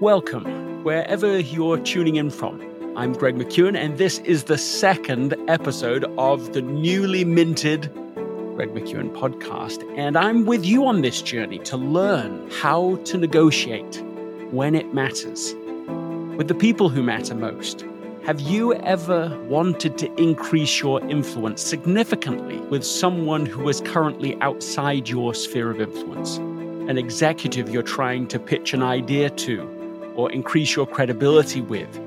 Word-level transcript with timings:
Welcome, 0.00 0.82
wherever 0.82 1.38
you're 1.38 1.76
tuning 1.76 2.16
in 2.16 2.30
from. 2.30 2.58
I'm 2.96 3.12
Greg 3.12 3.36
McKeown, 3.36 3.76
and 3.76 3.98
this 3.98 4.18
is 4.20 4.44
the 4.44 4.56
second 4.56 5.34
episode 5.46 6.04
of 6.16 6.54
the 6.54 6.62
newly 6.62 7.22
minted 7.22 7.92
Greg 8.54 8.70
McKeown 8.70 9.14
podcast. 9.14 9.84
And 9.98 10.16
I'm 10.16 10.46
with 10.46 10.64
you 10.64 10.86
on 10.86 11.02
this 11.02 11.20
journey 11.20 11.58
to 11.58 11.76
learn 11.76 12.48
how 12.50 12.96
to 13.04 13.18
negotiate 13.18 14.02
when 14.50 14.74
it 14.74 14.94
matters 14.94 15.54
with 16.38 16.48
the 16.48 16.54
people 16.54 16.88
who 16.88 17.02
matter 17.02 17.34
most. 17.34 17.84
Have 18.24 18.40
you 18.40 18.72
ever 18.76 19.38
wanted 19.50 19.98
to 19.98 20.10
increase 20.14 20.80
your 20.80 21.06
influence 21.10 21.60
significantly 21.60 22.56
with 22.70 22.84
someone 22.84 23.44
who 23.44 23.68
is 23.68 23.82
currently 23.82 24.40
outside 24.40 25.10
your 25.10 25.34
sphere 25.34 25.70
of 25.70 25.78
influence? 25.78 26.38
An 26.88 26.96
executive 26.96 27.68
you're 27.68 27.82
trying 27.82 28.26
to 28.28 28.38
pitch 28.38 28.72
an 28.72 28.82
idea 28.82 29.28
to 29.28 29.79
or 30.20 30.30
increase 30.32 30.76
your 30.76 30.86
credibility 30.86 31.60
with? 31.60 31.98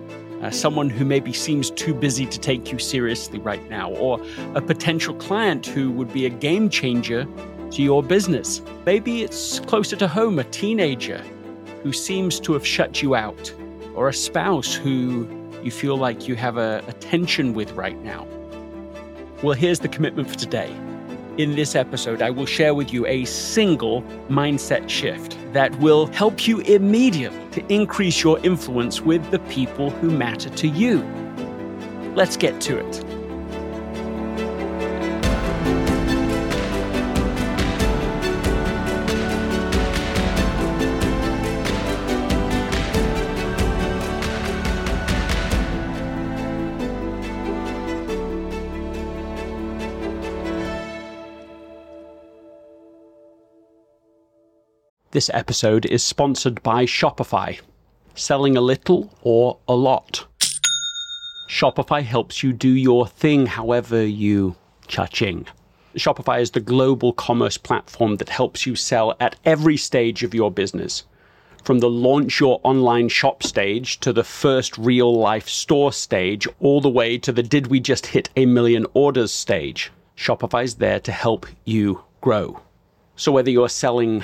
Uh, 0.41 0.51
someone 0.51 0.89
who 0.89 1.05
maybe 1.05 1.33
seems 1.33 1.71
too 1.71 1.93
busy 1.93 2.25
to 2.25 2.39
take 2.39 2.71
you 2.71 2.77
seriously 2.77 3.39
right 3.39 3.67
now, 3.69 3.91
or 3.93 4.21
a 4.55 4.61
potential 4.61 5.15
client 5.15 5.65
who 5.65 5.89
would 5.91 6.11
be 6.13 6.25
a 6.25 6.29
game 6.29 6.69
changer 6.69 7.25
to 7.71 7.81
your 7.81 8.03
business. 8.03 8.61
Maybe 8.85 9.23
it's 9.23 9.59
closer 9.61 9.95
to 9.95 10.07
home, 10.07 10.37
a 10.39 10.43
teenager 10.43 11.23
who 11.81 11.91
seems 11.91 12.39
to 12.41 12.53
have 12.53 12.67
shut 12.67 13.01
you 13.01 13.15
out, 13.15 13.53
or 13.95 14.09
a 14.09 14.13
spouse 14.13 14.73
who 14.73 15.27
you 15.63 15.71
feel 15.71 15.97
like 15.97 16.27
you 16.27 16.35
have 16.35 16.57
a, 16.57 16.83
a 16.87 16.93
tension 16.93 17.53
with 17.53 17.71
right 17.71 17.99
now? 18.03 18.27
Well, 19.41 19.53
here's 19.53 19.79
the 19.79 19.87
commitment 19.87 20.29
for 20.29 20.35
today. 20.35 20.75
In 21.37 21.55
this 21.55 21.75
episode, 21.75 22.21
I 22.21 22.29
will 22.29 22.45
share 22.45 22.73
with 22.73 22.93
you 22.93 23.05
a 23.07 23.25
single 23.25 24.03
mindset 24.29 24.89
shift 24.89 25.37
that 25.53 25.73
will 25.79 26.07
help 26.07 26.47
you 26.47 26.59
immediately 26.61 27.39
to 27.51 27.73
increase 27.73 28.23
your 28.23 28.39
influence 28.39 29.01
with 29.01 29.29
the 29.31 29.39
people 29.39 29.89
who 29.91 30.11
matter 30.11 30.49
to 30.49 30.67
you. 30.67 31.03
Let's 32.15 32.37
get 32.37 32.59
to 32.61 32.77
it. 32.77 33.12
This 55.13 55.29
episode 55.31 55.85
is 55.85 56.03
sponsored 56.03 56.63
by 56.63 56.87
Shopify. 56.87 57.59
Selling 58.15 58.57
a 58.57 58.61
little 58.61 59.15
or 59.21 59.59
a 59.67 59.75
lot. 59.75 60.25
Shopify 61.47 62.01
helps 62.01 62.41
you 62.41 62.51
do 62.51 62.69
your 62.69 63.05
thing 63.05 63.45
however 63.45 64.03
you 64.03 64.55
cha-ching. 64.87 65.45
Shopify 65.95 66.41
is 66.41 66.49
the 66.49 66.59
global 66.59 67.13
commerce 67.13 67.59
platform 67.59 68.15
that 68.15 68.29
helps 68.29 68.65
you 68.65 68.75
sell 68.75 69.15
at 69.19 69.35
every 69.45 69.77
stage 69.77 70.23
of 70.23 70.33
your 70.33 70.49
business. 70.49 71.03
From 71.63 71.77
the 71.77 71.91
launch 71.91 72.39
your 72.39 72.59
online 72.63 73.07
shop 73.07 73.43
stage 73.43 73.99
to 73.99 74.13
the 74.13 74.23
first 74.23 74.75
real 74.79 75.13
life 75.13 75.47
store 75.47 75.93
stage, 75.93 76.47
all 76.59 76.81
the 76.81 76.89
way 76.89 77.19
to 77.19 77.31
the 77.31 77.43
did 77.43 77.67
we 77.67 77.79
just 77.79 78.07
hit 78.07 78.31
a 78.35 78.47
million 78.47 78.87
orders 78.95 79.31
stage. 79.31 79.91
Shopify's 80.17 80.73
there 80.73 80.99
to 81.01 81.11
help 81.11 81.45
you 81.65 82.01
grow. 82.19 82.59
So 83.15 83.31
whether 83.31 83.51
you're 83.51 83.69
selling 83.69 84.23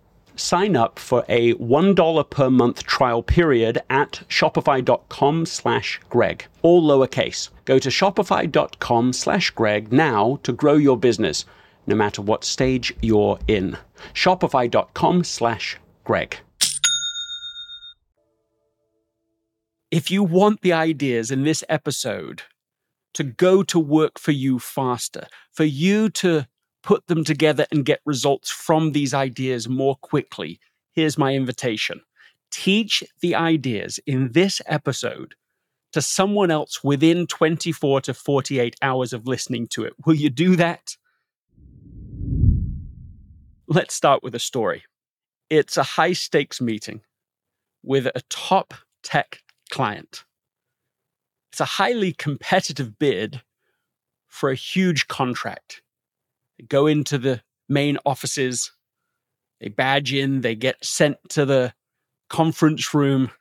sign 0.41 0.75
up 0.75 0.99
for 0.99 1.23
a 1.29 1.53
$1 1.53 2.29
per 2.29 2.49
month 2.49 2.83
trial 2.83 3.23
period 3.23 3.81
at 3.89 4.21
shopify.com 4.27 5.45
slash 5.45 5.99
greg. 6.09 6.45
All 6.61 6.83
lowercase. 6.83 7.49
Go 7.65 7.79
to 7.79 7.89
shopify.com 7.89 9.13
slash 9.13 9.49
greg 9.51 9.91
now 9.93 10.39
to 10.43 10.51
grow 10.51 10.73
your 10.73 10.97
business 10.97 11.45
no 11.87 11.95
matter 11.95 12.21
what 12.21 12.43
stage 12.43 12.93
you're 13.01 13.39
in. 13.47 13.77
Shopify.com 14.13 15.23
slash 15.23 15.77
greg. 16.03 16.37
If 19.89 20.09
you 20.09 20.23
want 20.23 20.61
the 20.61 20.73
ideas 20.73 21.31
in 21.31 21.43
this 21.43 21.63
episode 21.67 22.43
to 23.13 23.23
go 23.23 23.61
to 23.63 23.79
work 23.79 24.17
for 24.17 24.31
you 24.31 24.57
faster 24.57 25.27
for 25.51 25.65
you 25.65 26.09
to 26.09 26.47
put 26.83 27.07
them 27.07 27.23
together 27.23 27.65
and 27.71 27.85
get 27.85 28.01
results 28.05 28.49
from 28.49 28.91
these 28.91 29.13
ideas 29.13 29.69
more 29.69 29.95
quickly, 29.95 30.59
here's 30.93 31.17
my 31.17 31.33
invitation. 31.33 32.01
Teach 32.51 33.03
the 33.21 33.35
ideas 33.35 33.99
in 34.05 34.31
this 34.31 34.61
episode 34.65 35.35
to 35.93 36.01
someone 36.01 36.51
else 36.51 36.83
within 36.83 37.27
24 37.27 38.01
to 38.01 38.13
48 38.13 38.75
hours 38.81 39.13
of 39.13 39.27
listening 39.27 39.67
to 39.67 39.83
it. 39.83 39.93
Will 40.05 40.15
you 40.15 40.29
do 40.29 40.55
that? 40.55 40.95
Let's 43.67 43.93
start 43.93 44.23
with 44.23 44.35
a 44.35 44.39
story. 44.39 44.83
It's 45.49 45.77
a 45.77 45.83
high 45.83 46.13
stakes 46.13 46.61
meeting 46.61 47.01
with 47.83 48.05
a 48.07 48.21
top 48.29 48.73
tech 49.03 49.41
client. 49.69 50.23
It's 51.51 51.61
a 51.61 51.65
highly 51.65 52.13
competitive 52.13 52.97
bid 52.97 53.41
for 54.27 54.49
a 54.49 54.55
huge 54.55 55.07
contract 55.07 55.81
go 56.67 56.87
into 56.87 57.17
the 57.17 57.41
main 57.69 57.97
offices, 58.05 58.71
they 59.59 59.69
badge 59.69 60.13
in, 60.13 60.41
they 60.41 60.55
get 60.55 60.83
sent 60.83 61.17
to 61.29 61.45
the 61.45 61.73
conference 62.29 62.93
room. 62.93 63.31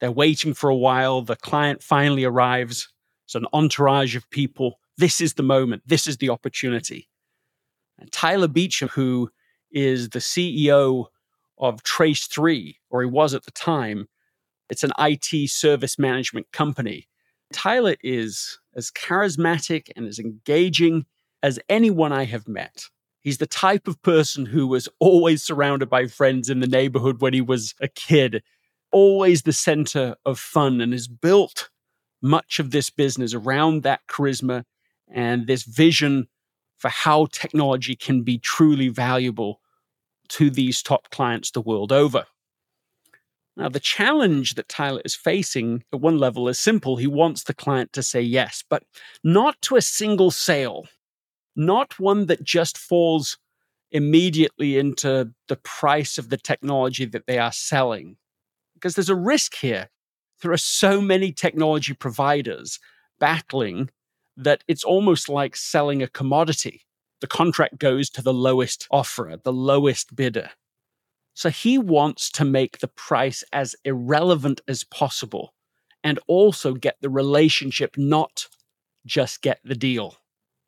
They're 0.00 0.12
waiting 0.12 0.54
for 0.54 0.70
a 0.70 0.76
while. 0.76 1.22
The 1.22 1.36
client 1.36 1.82
finally 1.82 2.24
arrives. 2.24 2.88
It's 3.24 3.34
an 3.34 3.46
entourage 3.52 4.14
of 4.14 4.28
people. 4.30 4.78
This 4.96 5.20
is 5.20 5.34
the 5.34 5.42
moment. 5.42 5.82
This 5.86 6.06
is 6.06 6.18
the 6.18 6.30
opportunity. 6.30 7.08
And 7.98 8.12
Tyler 8.12 8.48
Beacham, 8.48 8.88
who 8.88 9.30
is 9.70 10.10
the 10.10 10.18
CEO 10.18 11.06
of 11.58 11.82
Trace3, 11.82 12.76
or 12.90 13.02
he 13.02 13.08
was 13.08 13.34
at 13.34 13.44
the 13.44 13.50
time, 13.50 14.08
it's 14.68 14.84
an 14.84 14.92
IT 14.98 15.50
service 15.50 15.98
management 15.98 16.52
company. 16.52 17.08
Tyler 17.52 17.96
is 18.02 18.58
as 18.74 18.90
charismatic 18.90 19.88
and 19.96 20.06
as 20.06 20.18
engaging 20.18 21.06
as 21.42 21.58
anyone 21.68 22.12
I 22.12 22.24
have 22.24 22.48
met. 22.48 22.86
He's 23.20 23.38
the 23.38 23.46
type 23.46 23.88
of 23.88 24.00
person 24.02 24.46
who 24.46 24.66
was 24.66 24.88
always 25.00 25.42
surrounded 25.42 25.90
by 25.90 26.06
friends 26.06 26.48
in 26.48 26.60
the 26.60 26.66
neighborhood 26.66 27.20
when 27.20 27.34
he 27.34 27.40
was 27.40 27.74
a 27.80 27.88
kid, 27.88 28.42
always 28.92 29.42
the 29.42 29.52
center 29.52 30.14
of 30.24 30.38
fun, 30.38 30.80
and 30.80 30.92
has 30.92 31.08
built 31.08 31.68
much 32.22 32.58
of 32.58 32.70
this 32.70 32.88
business 32.88 33.34
around 33.34 33.82
that 33.82 34.00
charisma 34.08 34.64
and 35.08 35.46
this 35.46 35.64
vision 35.64 36.28
for 36.76 36.88
how 36.88 37.26
technology 37.32 37.96
can 37.96 38.22
be 38.22 38.38
truly 38.38 38.88
valuable 38.88 39.60
to 40.28 40.50
these 40.50 40.82
top 40.82 41.10
clients 41.10 41.50
the 41.50 41.60
world 41.60 41.92
over. 41.92 42.26
Now, 43.56 43.70
the 43.70 43.80
challenge 43.80 44.54
that 44.54 44.68
Tyler 44.68 45.00
is 45.04 45.14
facing 45.14 45.82
at 45.92 46.00
one 46.00 46.18
level 46.18 46.48
is 46.48 46.58
simple. 46.58 46.96
He 46.96 47.06
wants 47.06 47.44
the 47.44 47.54
client 47.54 47.92
to 47.94 48.02
say 48.02 48.20
yes, 48.20 48.62
but 48.68 48.82
not 49.24 49.60
to 49.62 49.76
a 49.76 49.82
single 49.82 50.30
sale 50.30 50.86
not 51.56 51.98
one 51.98 52.26
that 52.26 52.44
just 52.44 52.76
falls 52.78 53.38
immediately 53.90 54.78
into 54.78 55.32
the 55.48 55.56
price 55.56 56.18
of 56.18 56.28
the 56.28 56.36
technology 56.36 57.04
that 57.04 57.26
they 57.26 57.38
are 57.38 57.52
selling. 57.52 58.16
Because 58.74 58.94
there's 58.94 59.08
a 59.08 59.16
risk 59.16 59.56
here. 59.56 59.88
There 60.42 60.52
are 60.52 60.58
so 60.58 61.00
many 61.00 61.32
technology 61.32 61.94
providers 61.94 62.78
battling 63.18 63.90
that 64.36 64.62
it's 64.68 64.84
almost 64.84 65.28
like 65.28 65.56
selling 65.56 66.02
a 66.02 66.08
commodity. 66.08 66.82
The 67.20 67.26
contract 67.26 67.78
goes 67.78 68.10
to 68.10 68.22
the 68.22 68.34
lowest 68.34 68.86
offerer, 68.90 69.38
the 69.42 69.52
lowest 69.52 70.14
bidder. 70.14 70.50
So 71.32 71.48
he 71.48 71.78
wants 71.78 72.30
to 72.32 72.44
make 72.44 72.78
the 72.78 72.88
price 72.88 73.44
as 73.52 73.76
irrelevant 73.84 74.60
as 74.68 74.84
possible 74.84 75.54
and 76.04 76.18
also 76.26 76.74
get 76.74 76.96
the 77.00 77.10
relationship, 77.10 77.96
not 77.96 78.48
just 79.06 79.42
get 79.42 79.60
the 79.64 79.74
deal. 79.74 80.16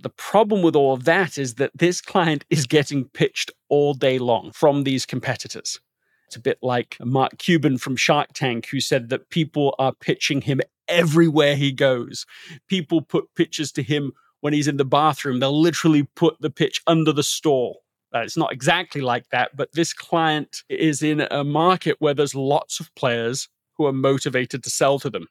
The 0.00 0.10
problem 0.10 0.62
with 0.62 0.76
all 0.76 0.94
of 0.94 1.04
that 1.04 1.38
is 1.38 1.54
that 1.54 1.72
this 1.74 2.00
client 2.00 2.44
is 2.50 2.66
getting 2.66 3.06
pitched 3.06 3.50
all 3.68 3.94
day 3.94 4.18
long 4.18 4.52
from 4.52 4.84
these 4.84 5.04
competitors. 5.04 5.80
It's 6.26 6.36
a 6.36 6.40
bit 6.40 6.58
like 6.62 6.96
Mark 7.00 7.38
Cuban 7.38 7.78
from 7.78 7.96
Shark 7.96 8.32
Tank, 8.34 8.66
who 8.66 8.80
said 8.80 9.08
that 9.08 9.30
people 9.30 9.74
are 9.78 9.92
pitching 9.92 10.42
him 10.42 10.60
everywhere 10.86 11.56
he 11.56 11.72
goes. 11.72 12.26
People 12.68 13.00
put 13.02 13.34
pitches 13.34 13.72
to 13.72 13.82
him 13.82 14.12
when 14.40 14.52
he's 14.52 14.68
in 14.68 14.76
the 14.76 14.84
bathroom. 14.84 15.40
They'll 15.40 15.60
literally 15.60 16.04
put 16.14 16.36
the 16.40 16.50
pitch 16.50 16.82
under 16.86 17.12
the 17.12 17.22
stall. 17.22 17.82
Uh, 18.14 18.20
it's 18.20 18.36
not 18.36 18.52
exactly 18.52 19.00
like 19.00 19.28
that, 19.30 19.56
but 19.56 19.72
this 19.72 19.92
client 19.92 20.62
is 20.68 21.02
in 21.02 21.22
a 21.30 21.44
market 21.44 21.96
where 21.98 22.14
there's 22.14 22.34
lots 22.34 22.80
of 22.80 22.94
players 22.94 23.48
who 23.76 23.86
are 23.86 23.92
motivated 23.92 24.62
to 24.64 24.70
sell 24.70 24.98
to 24.98 25.10
them. 25.10 25.28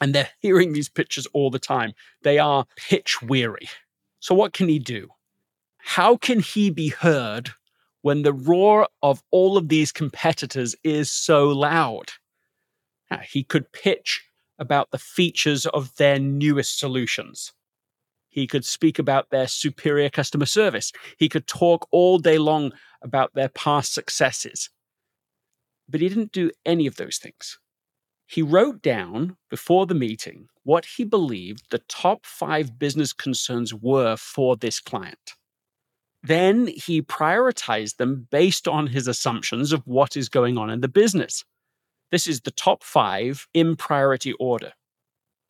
And 0.00 0.14
they're 0.14 0.30
hearing 0.40 0.72
these 0.72 0.88
pitches 0.88 1.26
all 1.32 1.50
the 1.50 1.58
time. 1.58 1.92
They 2.22 2.38
are 2.38 2.66
pitch 2.76 3.20
weary. 3.22 3.68
So, 4.20 4.34
what 4.34 4.52
can 4.52 4.68
he 4.68 4.78
do? 4.78 5.08
How 5.78 6.16
can 6.16 6.40
he 6.40 6.70
be 6.70 6.88
heard 6.88 7.50
when 8.02 8.22
the 8.22 8.32
roar 8.32 8.88
of 9.02 9.22
all 9.30 9.56
of 9.56 9.68
these 9.68 9.92
competitors 9.92 10.74
is 10.84 11.10
so 11.10 11.48
loud? 11.48 12.12
Ah, 13.10 13.18
he 13.18 13.42
could 13.42 13.72
pitch 13.72 14.22
about 14.58 14.90
the 14.90 14.98
features 14.98 15.66
of 15.66 15.94
their 15.96 16.18
newest 16.18 16.78
solutions. 16.78 17.52
He 18.28 18.46
could 18.46 18.64
speak 18.64 18.98
about 18.98 19.30
their 19.30 19.48
superior 19.48 20.08
customer 20.08 20.46
service. 20.46 20.92
He 21.18 21.28
could 21.28 21.46
talk 21.46 21.88
all 21.90 22.18
day 22.18 22.38
long 22.38 22.72
about 23.02 23.34
their 23.34 23.48
past 23.48 23.92
successes. 23.92 24.70
But 25.88 26.00
he 26.00 26.08
didn't 26.08 26.32
do 26.32 26.52
any 26.64 26.86
of 26.86 26.96
those 26.96 27.18
things. 27.18 27.58
He 28.30 28.42
wrote 28.42 28.80
down 28.80 29.36
before 29.48 29.86
the 29.86 29.94
meeting 29.94 30.50
what 30.62 30.84
he 30.84 31.02
believed 31.02 31.64
the 31.70 31.82
top 31.88 32.24
five 32.24 32.78
business 32.78 33.12
concerns 33.12 33.74
were 33.74 34.16
for 34.16 34.54
this 34.54 34.78
client. 34.78 35.34
Then 36.22 36.68
he 36.68 37.02
prioritized 37.02 37.96
them 37.96 38.28
based 38.30 38.68
on 38.68 38.86
his 38.86 39.08
assumptions 39.08 39.72
of 39.72 39.84
what 39.84 40.16
is 40.16 40.28
going 40.28 40.58
on 40.58 40.70
in 40.70 40.80
the 40.80 40.86
business. 40.86 41.44
This 42.12 42.28
is 42.28 42.42
the 42.42 42.52
top 42.52 42.84
five 42.84 43.48
in 43.52 43.74
priority 43.74 44.32
order. 44.34 44.74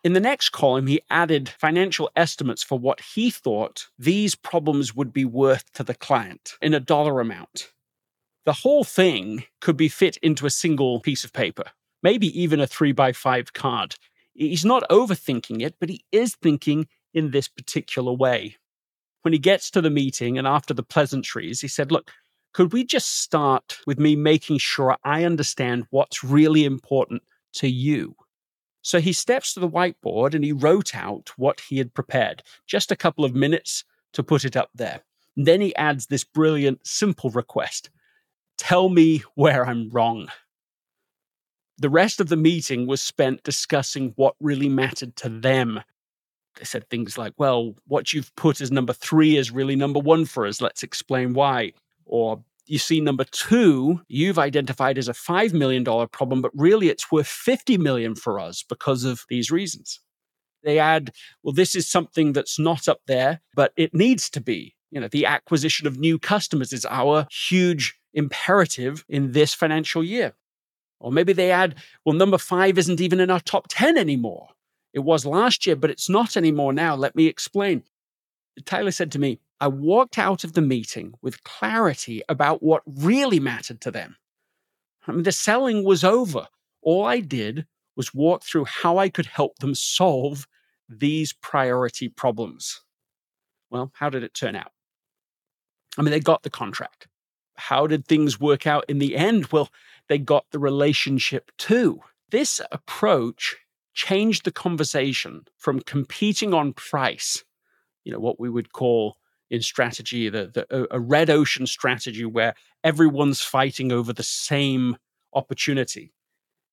In 0.02 0.14
the 0.14 0.18
next 0.20 0.48
column, 0.48 0.86
he 0.86 1.02
added 1.10 1.50
financial 1.50 2.10
estimates 2.16 2.62
for 2.62 2.78
what 2.78 3.02
he 3.14 3.30
thought 3.30 3.88
these 3.98 4.34
problems 4.34 4.96
would 4.96 5.12
be 5.12 5.26
worth 5.26 5.70
to 5.74 5.84
the 5.84 5.94
client 5.94 6.54
in 6.62 6.72
a 6.72 6.80
dollar 6.80 7.20
amount. 7.20 7.72
The 8.46 8.54
whole 8.54 8.84
thing 8.84 9.44
could 9.60 9.76
be 9.76 9.88
fit 9.88 10.16
into 10.22 10.46
a 10.46 10.50
single 10.50 11.00
piece 11.00 11.24
of 11.24 11.34
paper, 11.34 11.64
maybe 12.02 12.28
even 12.40 12.60
a 12.60 12.66
three 12.66 12.92
by 12.92 13.12
five 13.12 13.52
card. 13.52 13.96
He's 14.34 14.64
not 14.64 14.88
overthinking 14.90 15.62
it, 15.62 15.74
but 15.80 15.88
he 15.88 16.04
is 16.12 16.34
thinking 16.36 16.88
in 17.12 17.30
this 17.30 17.48
particular 17.48 18.12
way. 18.12 18.56
When 19.22 19.32
he 19.32 19.38
gets 19.38 19.70
to 19.72 19.80
the 19.80 19.90
meeting 19.90 20.38
and 20.38 20.46
after 20.46 20.72
the 20.72 20.82
pleasantries, 20.82 21.60
he 21.60 21.68
said, 21.68 21.92
Look, 21.92 22.10
could 22.52 22.72
we 22.72 22.84
just 22.84 23.20
start 23.20 23.78
with 23.86 23.98
me 23.98 24.16
making 24.16 24.58
sure 24.58 24.96
I 25.04 25.24
understand 25.24 25.86
what's 25.90 26.24
really 26.24 26.64
important 26.64 27.22
to 27.54 27.68
you? 27.68 28.16
So 28.82 28.98
he 28.98 29.12
steps 29.12 29.54
to 29.54 29.60
the 29.60 29.68
whiteboard 29.68 30.34
and 30.34 30.42
he 30.42 30.52
wrote 30.52 30.96
out 30.96 31.30
what 31.36 31.60
he 31.60 31.78
had 31.78 31.92
prepared, 31.94 32.42
just 32.66 32.90
a 32.90 32.96
couple 32.96 33.24
of 33.24 33.34
minutes 33.34 33.84
to 34.14 34.22
put 34.22 34.44
it 34.44 34.56
up 34.56 34.70
there. 34.74 35.02
And 35.36 35.46
then 35.46 35.60
he 35.60 35.76
adds 35.76 36.06
this 36.06 36.24
brilliant, 36.24 36.86
simple 36.86 37.30
request 37.30 37.90
Tell 38.58 38.90
me 38.90 39.22
where 39.36 39.66
I'm 39.66 39.88
wrong. 39.90 40.28
The 41.80 41.90
rest 41.90 42.20
of 42.20 42.28
the 42.28 42.36
meeting 42.36 42.86
was 42.86 43.00
spent 43.00 43.42
discussing 43.42 44.12
what 44.16 44.34
really 44.38 44.68
mattered 44.68 45.16
to 45.16 45.30
them. 45.30 45.80
They 46.58 46.64
said 46.64 46.88
things 46.90 47.16
like, 47.16 47.32
Well, 47.38 47.74
what 47.86 48.12
you've 48.12 48.34
put 48.36 48.60
as 48.60 48.70
number 48.70 48.92
three 48.92 49.38
is 49.38 49.50
really 49.50 49.76
number 49.76 49.98
one 49.98 50.26
for 50.26 50.46
us. 50.46 50.60
Let's 50.60 50.82
explain 50.82 51.32
why. 51.32 51.72
Or 52.04 52.44
you 52.66 52.78
see 52.78 53.00
number 53.00 53.24
two, 53.24 54.02
you've 54.08 54.38
identified 54.38 54.98
as 54.98 55.08
a 55.08 55.14
$5 55.14 55.54
million 55.54 55.82
problem, 56.08 56.42
but 56.42 56.52
really 56.54 56.90
it's 56.90 57.10
worth 57.10 57.26
50 57.26 57.78
million 57.78 58.14
for 58.14 58.38
us 58.38 58.62
because 58.62 59.04
of 59.04 59.24
these 59.30 59.50
reasons. 59.50 60.00
They 60.62 60.78
add, 60.78 61.12
well, 61.42 61.54
this 61.54 61.74
is 61.74 61.88
something 61.88 62.34
that's 62.34 62.58
not 62.58 62.88
up 62.88 63.00
there, 63.06 63.40
but 63.54 63.72
it 63.76 63.94
needs 63.94 64.28
to 64.30 64.40
be. 64.42 64.76
You 64.90 65.00
know, 65.00 65.08
the 65.08 65.24
acquisition 65.24 65.86
of 65.86 65.98
new 65.98 66.18
customers 66.18 66.74
is 66.74 66.84
our 66.84 67.26
huge 67.30 67.98
imperative 68.12 69.04
in 69.08 69.32
this 69.32 69.54
financial 69.54 70.04
year. 70.04 70.34
Or 71.00 71.10
maybe 71.10 71.32
they 71.32 71.50
add, 71.50 71.76
well, 72.04 72.14
number 72.14 72.38
five 72.38 72.78
isn't 72.78 73.00
even 73.00 73.20
in 73.20 73.30
our 73.30 73.40
top 73.40 73.66
10 73.68 73.96
anymore. 73.96 74.48
It 74.92 75.00
was 75.00 75.24
last 75.24 75.66
year, 75.66 75.76
but 75.76 75.90
it's 75.90 76.08
not 76.08 76.36
anymore 76.36 76.72
now. 76.72 76.94
Let 76.94 77.16
me 77.16 77.26
explain. 77.26 77.84
Tyler 78.64 78.90
said 78.90 79.10
to 79.12 79.18
me, 79.18 79.40
I 79.60 79.68
walked 79.68 80.18
out 80.18 80.44
of 80.44 80.52
the 80.52 80.60
meeting 80.60 81.14
with 81.22 81.42
clarity 81.44 82.22
about 82.28 82.62
what 82.62 82.82
really 82.86 83.40
mattered 83.40 83.80
to 83.82 83.90
them. 83.90 84.16
I 85.06 85.12
mean, 85.12 85.22
the 85.22 85.32
selling 85.32 85.84
was 85.84 86.04
over. 86.04 86.46
All 86.82 87.04
I 87.04 87.20
did 87.20 87.66
was 87.96 88.14
walk 88.14 88.42
through 88.42 88.64
how 88.66 88.98
I 88.98 89.08
could 89.08 89.26
help 89.26 89.58
them 89.58 89.74
solve 89.74 90.46
these 90.88 91.32
priority 91.32 92.08
problems. 92.08 92.82
Well, 93.70 93.92
how 93.94 94.10
did 94.10 94.24
it 94.24 94.34
turn 94.34 94.56
out? 94.56 94.72
I 95.96 96.02
mean, 96.02 96.10
they 96.10 96.20
got 96.20 96.42
the 96.42 96.50
contract. 96.50 97.06
How 97.56 97.86
did 97.86 98.06
things 98.06 98.40
work 98.40 98.66
out 98.66 98.84
in 98.88 98.98
the 98.98 99.16
end? 99.16 99.46
Well, 99.52 99.68
they 100.10 100.18
got 100.18 100.44
the 100.50 100.58
relationship 100.58 101.52
too. 101.56 102.00
This 102.30 102.60
approach 102.72 103.56
changed 103.94 104.44
the 104.44 104.50
conversation 104.50 105.44
from 105.56 105.78
competing 105.80 106.52
on 106.52 106.72
price, 106.72 107.44
you 108.02 108.12
know, 108.12 108.18
what 108.18 108.40
we 108.40 108.50
would 108.50 108.72
call 108.72 109.18
in 109.50 109.62
strategy, 109.62 110.28
the, 110.28 110.50
the 110.52 110.88
a 110.90 110.98
red 110.98 111.30
ocean 111.30 111.64
strategy 111.64 112.24
where 112.24 112.54
everyone's 112.82 113.40
fighting 113.40 113.92
over 113.92 114.12
the 114.12 114.24
same 114.24 114.96
opportunity 115.32 116.12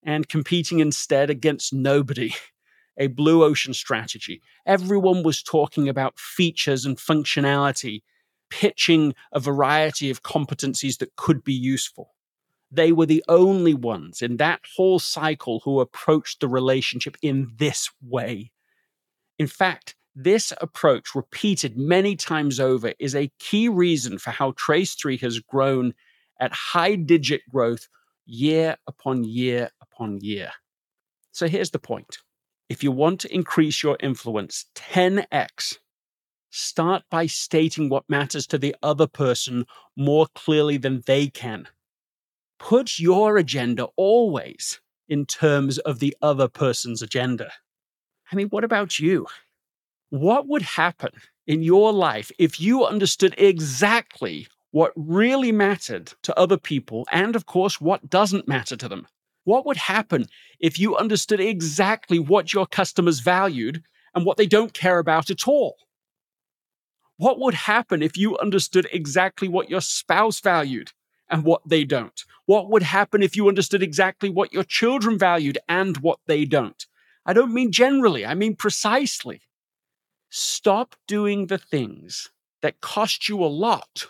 and 0.04 0.28
competing 0.28 0.80
instead 0.80 1.30
against 1.30 1.72
nobody. 1.72 2.34
A 3.00 3.06
blue 3.06 3.44
ocean 3.44 3.76
strategy. 3.76 4.42
Everyone 4.66 5.22
was 5.22 5.44
talking 5.44 5.88
about 5.88 6.18
features 6.18 6.84
and 6.84 6.98
functionality, 6.98 8.02
pitching 8.50 9.14
a 9.32 9.40
variety 9.40 10.10
of 10.10 10.24
competencies 10.24 10.98
that 10.98 11.16
could 11.16 11.44
be 11.44 11.54
useful. 11.54 12.16
They 12.70 12.92
were 12.92 13.06
the 13.06 13.24
only 13.28 13.74
ones 13.74 14.22
in 14.22 14.38
that 14.38 14.62
whole 14.76 15.00
cycle 15.00 15.62
who 15.64 15.80
approached 15.80 16.42
the 16.42 16.48
relationship 16.48 17.18
in 17.22 17.52
this 17.58 17.90
way. 18.02 18.52
In 19.40 19.48
fact, 19.48 19.96
this 20.16 20.52
approach, 20.60 21.14
repeated 21.14 21.78
many 21.78 22.16
times 22.16 22.60
over, 22.60 22.94
is 23.00 23.16
a 23.16 23.32
key 23.40 23.70
reason 23.70 24.18
for 24.18 24.32
how 24.32 24.52
Trace3 24.54 25.20
has 25.22 25.40
grown 25.40 25.94
at 26.40 26.52
high 26.52 26.96
digit 26.96 27.42
growth 27.50 27.88
year 28.26 28.78
upon 28.88 29.24
year 29.24 29.70
upon 29.82 30.20
year. 30.22 30.52
So 31.32 31.48
here's 31.48 31.70
the 31.70 31.80
point 31.80 32.18
if 32.68 32.84
you 32.84 32.92
want 32.92 33.22
to 33.22 33.34
increase 33.34 33.82
your 33.82 33.96
influence 34.00 34.66
10x, 34.76 35.78
start 36.50 37.04
by 37.10 37.28
stating 37.28 37.88
what 37.88 38.10
matters 38.10 38.48
to 38.48 38.58
the 38.58 38.76
other 38.82 39.08
person 39.08 39.66
more 39.96 40.28
clearly 40.36 40.78
than 40.78 41.04
they 41.06 41.28
can. 41.28 41.68
Put 42.60 43.00
your 43.00 43.38
agenda 43.38 43.88
always 43.96 44.80
in 45.08 45.26
terms 45.26 45.78
of 45.80 46.00
the 46.00 46.16
other 46.22 46.48
person's 46.48 47.02
agenda. 47.02 47.52
I 48.32 48.36
mean, 48.36 48.50
what 48.50 48.64
about 48.64 49.00
you? 49.00 49.28
What 50.10 50.48
would 50.48 50.64
happen 50.64 51.12
in 51.46 51.62
your 51.62 51.94
life 51.94 52.32
if 52.38 52.60
you 52.60 52.86
understood 52.86 53.36
exactly 53.38 54.48
what 54.72 54.92
really 54.96 55.52
mattered 55.52 56.14
to 56.24 56.38
other 56.38 56.58
people 56.58 57.08
and, 57.12 57.36
of 57.36 57.46
course, 57.46 57.80
what 57.80 58.10
doesn't 58.10 58.48
matter 58.48 58.76
to 58.76 58.90
them? 58.90 59.08
What 59.44 59.66
would 59.66 59.78
happen 59.78 60.26
if 60.60 60.78
you 60.78 60.98
understood 60.98 61.40
exactly 61.40 62.20
what 62.20 62.54
your 62.54 62.68
customers 62.68 63.22
valued 63.22 63.84
and 64.14 64.26
what 64.26 64.38
they 64.38 64.48
don't 64.48 64.74
care 64.74 65.00
about 65.00 65.30
at 65.30 65.48
all? 65.48 65.78
What 67.16 67.40
would 67.40 67.54
happen 67.54 68.02
if 68.02 68.18
you 68.18 68.38
understood 68.40 68.88
exactly 68.92 69.48
what 69.48 69.70
your 69.70 69.82
spouse 69.82 70.40
valued 70.40 70.92
and 71.30 71.44
what 71.44 71.62
they 71.66 71.84
don't? 71.84 72.24
What 72.46 72.70
would 72.70 72.84
happen 72.84 73.22
if 73.22 73.36
you 73.36 73.48
understood 73.48 73.84
exactly 73.84 74.30
what 74.30 74.54
your 74.54 74.64
children 74.64 75.18
valued 75.18 75.58
and 75.68 75.98
what 75.98 76.20
they 76.28 76.46
don't? 76.46 76.86
I 77.26 77.34
don't 77.34 77.54
mean 77.54 77.72
generally, 77.72 78.26
I 78.26 78.34
mean 78.34 78.56
precisely. 78.56 79.42
Stop 80.30 80.96
doing 81.08 81.48
the 81.48 81.58
things 81.58 82.30
that 82.62 82.82
cost 82.82 83.30
you 83.30 83.44
a 83.44 83.46
lot, 83.46 84.08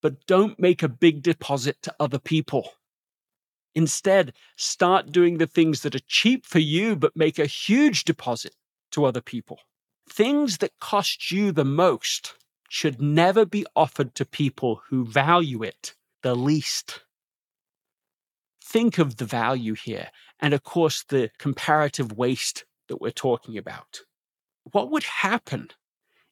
but 0.00 0.26
don't 0.26 0.58
make 0.58 0.82
a 0.82 0.88
big 0.88 1.22
deposit 1.22 1.82
to 1.82 1.94
other 1.98 2.18
people. 2.18 2.72
Instead, 3.74 4.32
start 4.56 5.12
doing 5.12 5.38
the 5.38 5.46
things 5.46 5.82
that 5.82 5.94
are 5.94 6.06
cheap 6.08 6.44
for 6.44 6.58
you 6.58 6.96
but 6.96 7.16
make 7.16 7.38
a 7.38 7.46
huge 7.46 8.04
deposit 8.04 8.54
to 8.92 9.04
other 9.04 9.20
people. 9.20 9.60
Things 10.08 10.58
that 10.58 10.78
cost 10.80 11.30
you 11.30 11.52
the 11.52 11.64
most 11.64 12.34
should 12.68 13.00
never 13.00 13.44
be 13.44 13.64
offered 13.76 14.14
to 14.14 14.24
people 14.24 14.82
who 14.88 15.04
value 15.04 15.62
it 15.62 15.94
the 16.22 16.34
least. 16.34 17.00
Think 18.62 18.98
of 18.98 19.16
the 19.16 19.24
value 19.24 19.74
here, 19.74 20.08
and 20.38 20.54
of 20.54 20.62
course, 20.62 21.04
the 21.08 21.30
comparative 21.38 22.12
waste 22.12 22.64
that 22.88 23.00
we're 23.00 23.10
talking 23.10 23.58
about. 23.58 24.00
What 24.72 24.90
would 24.90 25.04
happen 25.04 25.68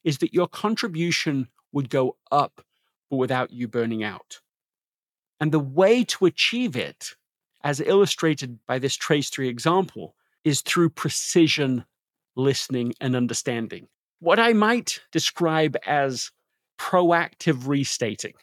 is 0.04 0.18
that 0.18 0.34
your 0.34 0.48
contribution 0.48 1.48
would 1.72 1.90
go 1.90 2.16
up, 2.30 2.64
but 3.10 3.16
without 3.16 3.52
you 3.52 3.68
burning 3.68 4.04
out. 4.04 4.40
And 5.40 5.52
the 5.52 5.58
way 5.58 6.04
to 6.04 6.26
achieve 6.26 6.76
it, 6.76 7.14
as 7.62 7.80
illustrated 7.80 8.58
by 8.66 8.78
this 8.78 8.96
Trace3 8.96 9.48
example, 9.48 10.14
is 10.44 10.60
through 10.60 10.90
precision 10.90 11.84
listening 12.36 12.94
and 13.00 13.16
understanding. 13.16 13.88
What 14.20 14.38
I 14.38 14.52
might 14.52 15.00
describe 15.12 15.76
as 15.86 16.30
proactive 16.78 17.66
restating. 17.66 18.34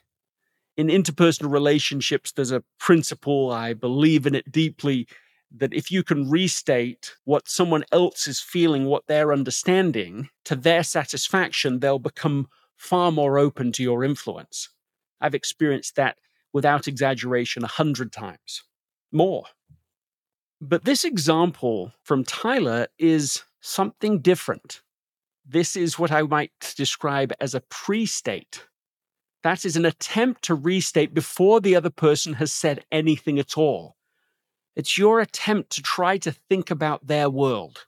In 0.77 0.88
interpersonal 0.88 1.51
relationships, 1.51 2.32
there's 2.32 2.51
a 2.51 2.63
principle, 2.79 3.51
I 3.51 3.74
believe 3.74 4.25
in 4.25 4.36
it 4.36 4.51
deeply, 4.51 5.08
that 5.55 5.74
if 5.74 5.89
you 5.89 6.03
can 6.03 6.29
restate 6.29 7.15
what 7.24 7.48
someone 7.48 7.86
else 7.91 8.27
is 8.27 8.41
feeling, 8.41 8.86
what 8.86 9.08
they're 9.08 9.32
understanding 9.32 10.29
to 10.44 10.55
their 10.55 10.84
satisfaction, 10.84 11.79
they'll 11.79 12.00
become 12.00 12.48
far 12.75 13.12
more 13.12 13.39
open 13.39 13.72
to 13.74 13.84
your 13.84 14.03
influence. 14.03 14.70
I've 15.22 15.36
experienced 15.36 15.96
that 15.96 16.17
without 16.51 16.88
exaggeration 16.88 17.63
a 17.63 17.67
hundred 17.67 18.12
times 18.12 18.63
more. 19.12 19.46
But 20.62 20.86
this 20.86 21.03
example 21.03 21.94
from 22.03 22.24
Tyler 22.24 22.88
is 22.98 23.44
something 23.62 24.20
different. 24.20 24.82
This 25.46 25.75
is 25.75 26.00
what 26.00 26.12
I 26.12 26.22
might 26.24 26.74
describe 26.75 27.34
as 27.39 27.55
a 27.55 27.62
pre 27.62 28.05
state. 28.05 28.65
That 29.45 29.63
is 29.63 29.75
an 29.75 29.85
attempt 29.85 30.45
to 30.45 30.55
restate 30.55 31.13
before 31.13 31.61
the 31.61 31.75
other 31.75 31.91
person 31.91 32.33
has 32.33 32.51
said 32.51 32.83
anything 32.91 33.37
at 33.37 33.59
all. 33.59 33.95
It's 34.75 34.97
your 34.97 35.19
attempt 35.19 35.69
to 35.73 35.83
try 35.83 36.17
to 36.17 36.31
think 36.31 36.71
about 36.71 37.05
their 37.05 37.29
world, 37.29 37.85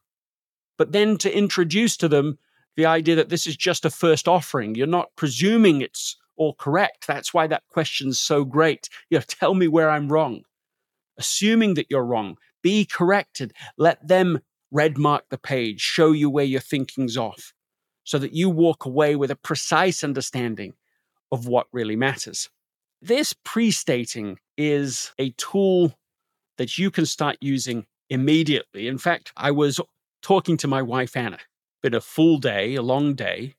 but 0.77 0.91
then 0.91 1.17
to 1.17 1.35
introduce 1.35 1.97
to 1.97 2.07
them 2.07 2.37
the 2.75 2.85
idea 2.85 3.15
that 3.15 3.29
this 3.29 3.47
is 3.47 3.57
just 3.57 3.85
a 3.85 3.89
first 3.89 4.27
offering. 4.27 4.75
You're 4.75 4.85
not 4.85 5.15
presuming 5.15 5.81
it's 5.81 6.15
all 6.35 6.53
correct. 6.53 7.07
That's 7.07 7.33
why 7.33 7.47
that 7.47 7.63
question's 7.69 8.19
so 8.19 8.45
great. 8.45 8.87
You 9.09 9.17
know, 9.17 9.23
tell 9.27 9.55
me 9.55 9.67
where 9.67 9.89
I'm 9.89 10.09
wrong. 10.09 10.43
Assuming 11.17 11.73
that 11.73 11.87
you're 11.89 12.05
wrong, 12.05 12.37
be 12.61 12.85
corrected. 12.85 13.51
Let 13.79 14.07
them 14.07 14.41
red 14.69 14.99
mark 14.99 15.23
the 15.31 15.39
page, 15.39 15.81
show 15.81 16.11
you 16.11 16.29
where 16.29 16.45
your 16.45 16.61
thinking's 16.61 17.17
off, 17.17 17.51
so 18.03 18.19
that 18.19 18.33
you 18.33 18.47
walk 18.47 18.85
away 18.85 19.15
with 19.15 19.31
a 19.31 19.35
precise 19.35 20.03
understanding 20.03 20.75
of 21.31 21.48
what 21.48 21.67
really 21.72 21.96
matters. 21.96 22.50
This 23.01 23.34
pre 23.43 23.72
stating 23.72 24.39
is 24.57 25.13
a 25.19 25.31
tool 25.31 25.93
that 26.57 26.77
you 26.77 26.89
can 26.89 27.05
start 27.05 27.38
using 27.41 27.86
immediately. 28.10 28.88
In 28.88 28.98
fact, 28.98 29.31
I 29.38 29.51
was 29.51 29.79
talking 30.22 30.57
to 30.57 30.67
my 30.67 30.81
wife, 30.81 31.15
Anna. 31.15 31.39
Been 31.84 31.93
a 31.93 32.01
full 32.01 32.38
day, 32.38 32.75
a 32.75 32.81
long 32.81 33.13
day. 33.13 33.55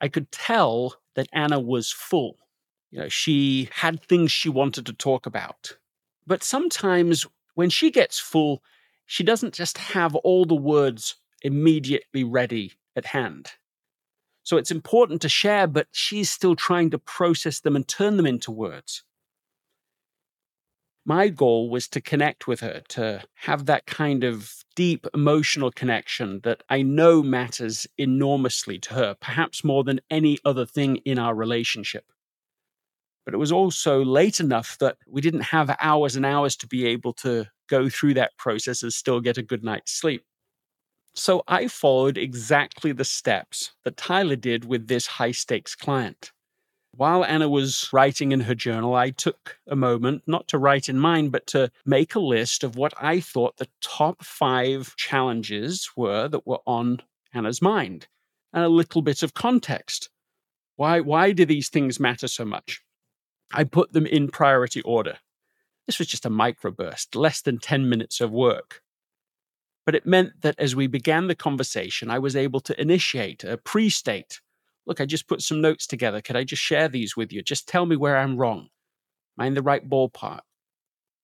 I 0.00 0.08
could 0.08 0.32
tell 0.32 0.96
that 1.14 1.28
Anna 1.32 1.60
was 1.60 1.90
full. 1.90 2.36
You 2.90 3.00
know, 3.00 3.08
she 3.08 3.68
had 3.72 4.02
things 4.02 4.32
she 4.32 4.48
wanted 4.48 4.86
to 4.86 4.92
talk 4.92 5.26
about. 5.26 5.76
But 6.26 6.42
sometimes 6.42 7.26
when 7.54 7.70
she 7.70 7.90
gets 7.90 8.18
full, 8.18 8.62
she 9.06 9.22
doesn't 9.22 9.54
just 9.54 9.78
have 9.78 10.14
all 10.16 10.44
the 10.44 10.54
words 10.54 11.16
immediately 11.42 12.24
ready 12.24 12.72
at 12.96 13.06
hand. 13.06 13.52
So 14.44 14.58
it's 14.58 14.70
important 14.70 15.22
to 15.22 15.28
share, 15.28 15.66
but 15.66 15.88
she's 15.92 16.30
still 16.30 16.54
trying 16.54 16.90
to 16.90 16.98
process 16.98 17.60
them 17.60 17.76
and 17.76 17.88
turn 17.88 18.18
them 18.18 18.26
into 18.26 18.50
words. 18.50 19.02
My 21.06 21.28
goal 21.28 21.70
was 21.70 21.88
to 21.88 22.00
connect 22.00 22.46
with 22.46 22.60
her, 22.60 22.82
to 22.90 23.22
have 23.34 23.66
that 23.66 23.86
kind 23.86 24.22
of 24.22 24.52
deep 24.74 25.06
emotional 25.12 25.70
connection 25.70 26.40
that 26.44 26.62
I 26.68 26.82
know 26.82 27.22
matters 27.22 27.86
enormously 27.98 28.78
to 28.80 28.94
her, 28.94 29.16
perhaps 29.20 29.64
more 29.64 29.84
than 29.84 30.00
any 30.10 30.38
other 30.44 30.66
thing 30.66 30.96
in 30.98 31.18
our 31.18 31.34
relationship. 31.34 32.04
But 33.24 33.34
it 33.34 33.38
was 33.38 33.52
also 33.52 34.04
late 34.04 34.40
enough 34.40 34.76
that 34.78 34.96
we 35.06 35.22
didn't 35.22 35.42
have 35.42 35.74
hours 35.80 36.16
and 36.16 36.26
hours 36.26 36.56
to 36.56 36.66
be 36.66 36.86
able 36.86 37.14
to 37.14 37.46
go 37.68 37.88
through 37.88 38.14
that 38.14 38.36
process 38.36 38.82
and 38.82 38.92
still 38.92 39.20
get 39.20 39.38
a 39.38 39.42
good 39.42 39.64
night's 39.64 39.92
sleep. 39.92 40.24
So 41.14 41.44
I 41.46 41.68
followed 41.68 42.18
exactly 42.18 42.90
the 42.92 43.04
steps 43.04 43.72
that 43.84 43.96
Tyler 43.96 44.36
did 44.36 44.64
with 44.64 44.88
this 44.88 45.06
high 45.06 45.30
stakes 45.30 45.76
client. 45.76 46.32
While 46.90 47.24
Anna 47.24 47.48
was 47.48 47.88
writing 47.92 48.32
in 48.32 48.40
her 48.40 48.54
journal, 48.54 48.94
I 48.94 49.10
took 49.10 49.58
a 49.66 49.74
moment 49.76 50.22
not 50.26 50.46
to 50.48 50.58
write 50.58 50.88
in 50.88 50.98
mine, 50.98 51.30
but 51.30 51.46
to 51.48 51.70
make 51.84 52.14
a 52.14 52.20
list 52.20 52.62
of 52.62 52.76
what 52.76 52.94
I 52.96 53.18
thought 53.20 53.56
the 53.56 53.68
top 53.80 54.24
five 54.24 54.94
challenges 54.96 55.90
were 55.96 56.28
that 56.28 56.46
were 56.46 56.60
on 56.66 57.00
Anna's 57.32 57.60
mind 57.60 58.06
and 58.52 58.64
a 58.64 58.68
little 58.68 59.02
bit 59.02 59.24
of 59.24 59.34
context. 59.34 60.08
Why, 60.76 61.00
why 61.00 61.32
do 61.32 61.44
these 61.44 61.68
things 61.68 61.98
matter 61.98 62.28
so 62.28 62.44
much? 62.44 62.80
I 63.52 63.64
put 63.64 63.92
them 63.92 64.06
in 64.06 64.28
priority 64.28 64.82
order. 64.82 65.18
This 65.86 65.98
was 65.98 66.08
just 66.08 66.26
a 66.26 66.30
microburst, 66.30 67.14
less 67.16 67.40
than 67.42 67.58
10 67.58 67.88
minutes 67.88 68.20
of 68.20 68.30
work. 68.30 68.83
But 69.86 69.94
it 69.94 70.06
meant 70.06 70.40
that 70.40 70.58
as 70.58 70.74
we 70.74 70.86
began 70.86 71.26
the 71.26 71.34
conversation, 71.34 72.10
I 72.10 72.18
was 72.18 72.36
able 72.36 72.60
to 72.60 72.80
initiate 72.80 73.44
a 73.44 73.58
pre 73.58 73.90
state. 73.90 74.40
Look, 74.86 75.00
I 75.00 75.06
just 75.06 75.28
put 75.28 75.42
some 75.42 75.60
notes 75.60 75.86
together. 75.86 76.20
Could 76.20 76.36
I 76.36 76.44
just 76.44 76.62
share 76.62 76.88
these 76.88 77.16
with 77.16 77.32
you? 77.32 77.42
Just 77.42 77.68
tell 77.68 77.86
me 77.86 77.96
where 77.96 78.16
I'm 78.16 78.36
wrong. 78.36 78.68
Am 79.38 79.44
I 79.44 79.46
in 79.46 79.54
the 79.54 79.62
right 79.62 79.88
ballpark? 79.88 80.40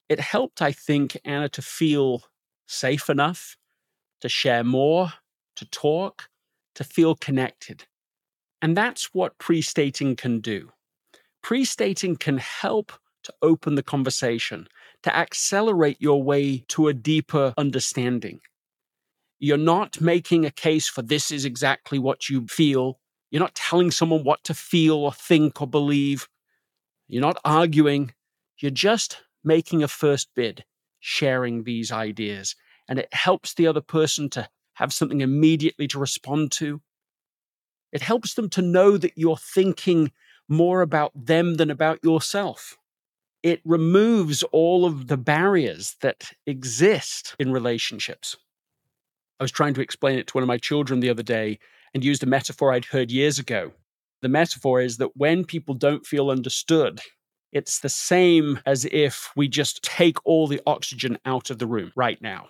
It 0.08 0.20
helped, 0.20 0.60
I 0.60 0.72
think, 0.72 1.16
Anna 1.24 1.48
to 1.50 1.62
feel 1.62 2.24
safe 2.66 3.08
enough 3.08 3.56
to 4.20 4.28
share 4.28 4.64
more, 4.64 5.12
to 5.56 5.64
talk, 5.66 6.28
to 6.74 6.84
feel 6.84 7.14
connected. 7.14 7.84
And 8.62 8.76
that's 8.76 9.14
what 9.14 9.38
pre 9.38 9.62
stating 9.62 10.16
can 10.16 10.40
do. 10.40 10.70
Pre 11.42 11.64
stating 11.64 12.16
can 12.16 12.38
help 12.38 12.92
to 13.24 13.34
open 13.42 13.74
the 13.74 13.82
conversation, 13.82 14.66
to 15.02 15.14
accelerate 15.14 15.96
your 16.00 16.22
way 16.22 16.64
to 16.68 16.88
a 16.88 16.94
deeper 16.94 17.54
understanding. 17.56 18.40
You're 19.40 19.56
not 19.56 20.00
making 20.00 20.44
a 20.44 20.50
case 20.50 20.88
for 20.88 21.02
this 21.02 21.32
is 21.32 21.44
exactly 21.44 21.98
what 21.98 22.28
you 22.28 22.46
feel. 22.46 23.00
You're 23.30 23.40
not 23.40 23.54
telling 23.54 23.90
someone 23.90 24.22
what 24.22 24.44
to 24.44 24.54
feel 24.54 24.96
or 24.96 25.12
think 25.12 25.60
or 25.60 25.66
believe. 25.66 26.28
You're 27.08 27.22
not 27.22 27.40
arguing. 27.44 28.12
You're 28.58 28.70
just 28.70 29.22
making 29.42 29.82
a 29.82 29.88
first 29.88 30.28
bid, 30.36 30.64
sharing 31.00 31.64
these 31.64 31.90
ideas. 31.90 32.54
And 32.88 32.98
it 32.98 33.12
helps 33.12 33.54
the 33.54 33.66
other 33.66 33.80
person 33.80 34.28
to 34.30 34.48
have 34.74 34.92
something 34.92 35.20
immediately 35.20 35.88
to 35.88 35.98
respond 35.98 36.52
to. 36.52 36.80
It 37.92 38.02
helps 38.02 38.34
them 38.34 38.48
to 38.50 38.62
know 38.62 38.96
that 38.98 39.16
you're 39.16 39.36
thinking 39.36 40.12
more 40.48 40.82
about 40.82 41.12
them 41.14 41.54
than 41.54 41.70
about 41.70 42.04
yourself 42.04 42.76
it 43.42 43.60
removes 43.64 44.42
all 44.44 44.84
of 44.84 45.06
the 45.06 45.16
barriers 45.16 45.96
that 46.02 46.32
exist 46.46 47.34
in 47.38 47.52
relationships. 47.52 48.36
I 49.40 49.44
was 49.44 49.50
trying 49.50 49.72
to 49.74 49.80
explain 49.80 50.18
it 50.18 50.26
to 50.28 50.34
one 50.34 50.42
of 50.42 50.48
my 50.48 50.58
children 50.58 51.00
the 51.00 51.08
other 51.08 51.22
day 51.22 51.58
and 51.94 52.04
used 52.04 52.22
a 52.22 52.26
metaphor 52.26 52.72
I'd 52.72 52.84
heard 52.84 53.10
years 53.10 53.38
ago. 53.38 53.72
The 54.20 54.28
metaphor 54.28 54.82
is 54.82 54.98
that 54.98 55.16
when 55.16 55.46
people 55.46 55.74
don't 55.74 56.06
feel 56.06 56.30
understood, 56.30 57.00
it's 57.50 57.80
the 57.80 57.88
same 57.88 58.60
as 58.66 58.84
if 58.92 59.32
we 59.34 59.48
just 59.48 59.82
take 59.82 60.18
all 60.26 60.46
the 60.46 60.60
oxygen 60.66 61.18
out 61.24 61.48
of 61.48 61.58
the 61.58 61.66
room 61.66 61.90
right 61.96 62.20
now. 62.20 62.48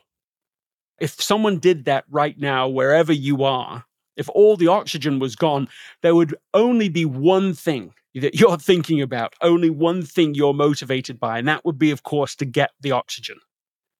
If 1.01 1.23
someone 1.23 1.61
did 1.61 1.85
that 1.85 2.05
right 2.11 2.37
now, 2.37 2.69
wherever 2.69 3.13
you 3.13 3.45
are, 3.45 3.85
if 4.17 4.29
all 4.29 4.57
the 4.57 4.67
oxygen 4.67 5.21
was 5.21 5.37
gone, 5.37 5.69
there 6.03 6.17
would 6.17 6.35
only 6.53 6.89
be 6.89 7.05
one 7.05 7.55
thing 7.55 7.95
that 8.17 8.35
you're 8.35 8.57
thinking 8.59 9.01
about, 9.01 9.35
only 9.41 9.71
one 9.71 10.03
thing 10.03 10.35
you're 10.35 10.53
motivated 10.53 11.21
by, 11.21 11.39
and 11.39 11.47
that 11.47 11.65
would 11.65 11.79
be, 11.79 11.93
of 11.93 12.03
course, 12.03 12.35
to 12.35 12.45
get 12.45 12.73
the 12.81 12.91
oxygen. 12.91 13.39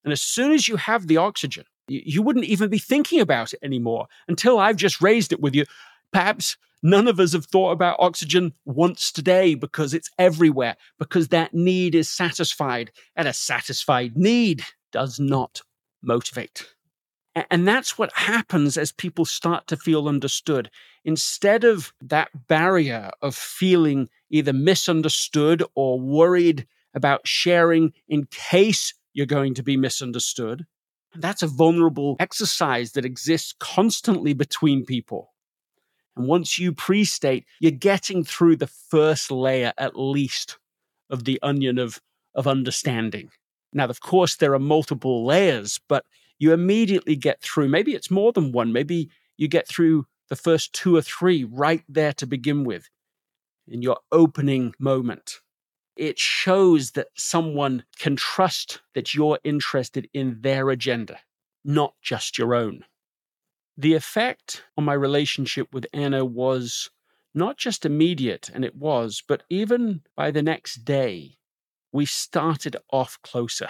And 0.03 0.13
as 0.13 0.21
soon 0.21 0.51
as 0.53 0.67
you 0.67 0.77
have 0.77 1.07
the 1.07 1.19
oxygen, 1.19 1.65
you 1.91 2.23
wouldn't 2.23 2.45
even 2.45 2.71
be 2.71 2.79
thinking 2.79 3.21
about 3.21 3.53
it 3.53 3.59
anymore 3.63 4.07
until 4.29 4.59
I've 4.59 4.77
just 4.77 5.01
raised 5.01 5.33
it 5.33 5.41
with 5.41 5.55
you. 5.55 5.65
Perhaps 6.13 6.57
none 6.83 7.09
of 7.09 7.19
us 7.19 7.33
have 7.33 7.47
thought 7.47 7.73
about 7.73 7.97
oxygen 7.99 8.55
once 8.65 9.11
today 9.11 9.55
because 9.55 9.93
it's 9.93 10.11
everywhere, 10.19 10.77
because 10.99 11.29
that 11.29 11.53
need 11.53 11.95
is 11.95 12.09
satisfied, 12.09 12.93
and 13.17 13.27
a 13.27 13.33
satisfied 13.33 14.17
need 14.17 14.65
does 14.93 15.19
not 15.19 15.63
motivate. 16.03 16.67
And 17.51 17.67
that's 17.67 17.97
what 17.99 18.13
happens 18.15 18.77
as 18.77 18.91
people 18.93 19.25
start 19.25 19.67
to 19.69 19.77
feel 19.77 20.09
understood. 20.09 20.71
Instead 21.05 21.65
of 21.65 21.93
that 22.01 22.29
barrier 22.49 23.11
of 23.23 23.35
feeling 23.35 24.09
either 24.31 24.53
misunderstood 24.53 25.63
or 25.75 26.01
worried 26.01 26.67
about 26.95 27.27
sharing 27.27 27.93
in 28.09 28.27
case 28.27 28.95
you're 29.13 29.27
going 29.27 29.55
to 29.55 29.63
be 29.63 29.77
misunderstood. 29.77 30.67
That's 31.15 31.43
a 31.43 31.49
vulnerable 31.49 32.17
exercise 32.21 32.93
that 32.93 33.05
exists 33.05 33.55
constantly 33.59 34.33
between 34.33 34.85
people. 34.85 35.33
And 36.17 36.29
once 36.29 36.59
you 36.59 36.73
pre 36.73 37.05
state, 37.05 37.45
you're 37.61 37.73
getting 37.73 38.25
through 38.25 38.57
the 38.57 38.67
first 38.67 39.31
layer 39.31 39.73
at 39.79 39.99
least 39.99 40.59
of 41.09 41.25
the 41.25 41.39
onion 41.43 41.79
of, 41.79 42.01
of 42.35 42.47
understanding. 42.47 43.31
Now, 43.73 43.87
of 43.87 44.01
course, 44.01 44.37
there 44.37 44.55
are 44.55 44.61
multiple 44.61 45.25
layers, 45.25 45.81
but 45.89 46.05
you 46.39 46.53
immediately 46.53 47.17
get 47.17 47.41
through. 47.41 47.69
Maybe 47.69 47.95
it's 47.95 48.11
more 48.11 48.33
than 48.33 48.53
one. 48.53 48.73
Maybe 48.73 49.11
you 49.37 49.49
get 49.49 49.69
through 49.69 50.07
the 50.29 50.37
first 50.37 50.73
two 50.73 50.97
or 50.97 51.03
three 51.03 51.45
right 51.45 51.83
there 51.89 52.13
to 52.15 52.27
begin 52.27 52.65
with 52.65 52.89
in 53.69 53.83
your 53.83 53.99
opening 54.11 54.75
moment. 54.79 55.41
It 55.97 56.19
shows 56.19 56.93
that 56.93 57.09
someone 57.17 57.85
can 57.99 58.17
trust 58.17 58.81
that 58.95 59.15
you're 59.15 59.39
interested 59.45 60.09
in 60.15 60.39
their 60.41 60.71
agenda, 60.71 61.19
not 61.65 61.95
just 62.01 62.39
your 62.39 62.55
own. 62.55 62.85
The 63.77 63.95
effect 63.95 64.65
on 64.77 64.85
my 64.85 64.95
relationship 64.95 65.73
with 65.73 65.87
Anna 65.93 66.25
was 66.25 66.91
not 67.35 67.57
just 67.57 67.87
immediate, 67.87 68.51
and 68.53 68.65
it 68.65 68.75
was, 68.75 69.23
but 69.27 69.43
even 69.49 70.03
by 70.17 70.31
the 70.31 70.43
next 70.43 70.85
day, 70.85 71.37
we 71.93 72.07
started 72.07 72.77
off 72.91 73.19
closer. 73.23 73.69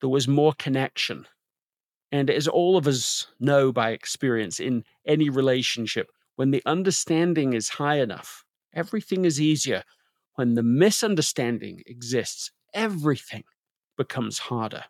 There 0.00 0.10
was 0.10 0.28
more 0.28 0.52
connection. 0.52 1.26
And 2.12 2.30
as 2.30 2.46
all 2.46 2.76
of 2.76 2.86
us 2.86 3.26
know 3.40 3.72
by 3.72 3.90
experience 3.90 4.60
in 4.60 4.84
any 5.04 5.28
relationship, 5.28 6.10
when 6.36 6.50
the 6.50 6.62
understanding 6.66 7.52
is 7.54 7.68
high 7.68 7.96
enough, 7.96 8.44
everything 8.72 9.24
is 9.24 9.40
easier. 9.40 9.82
When 10.36 10.54
the 10.54 10.62
misunderstanding 10.62 11.82
exists, 11.86 12.52
everything 12.74 13.44
becomes 13.96 14.38
harder. 14.38 14.84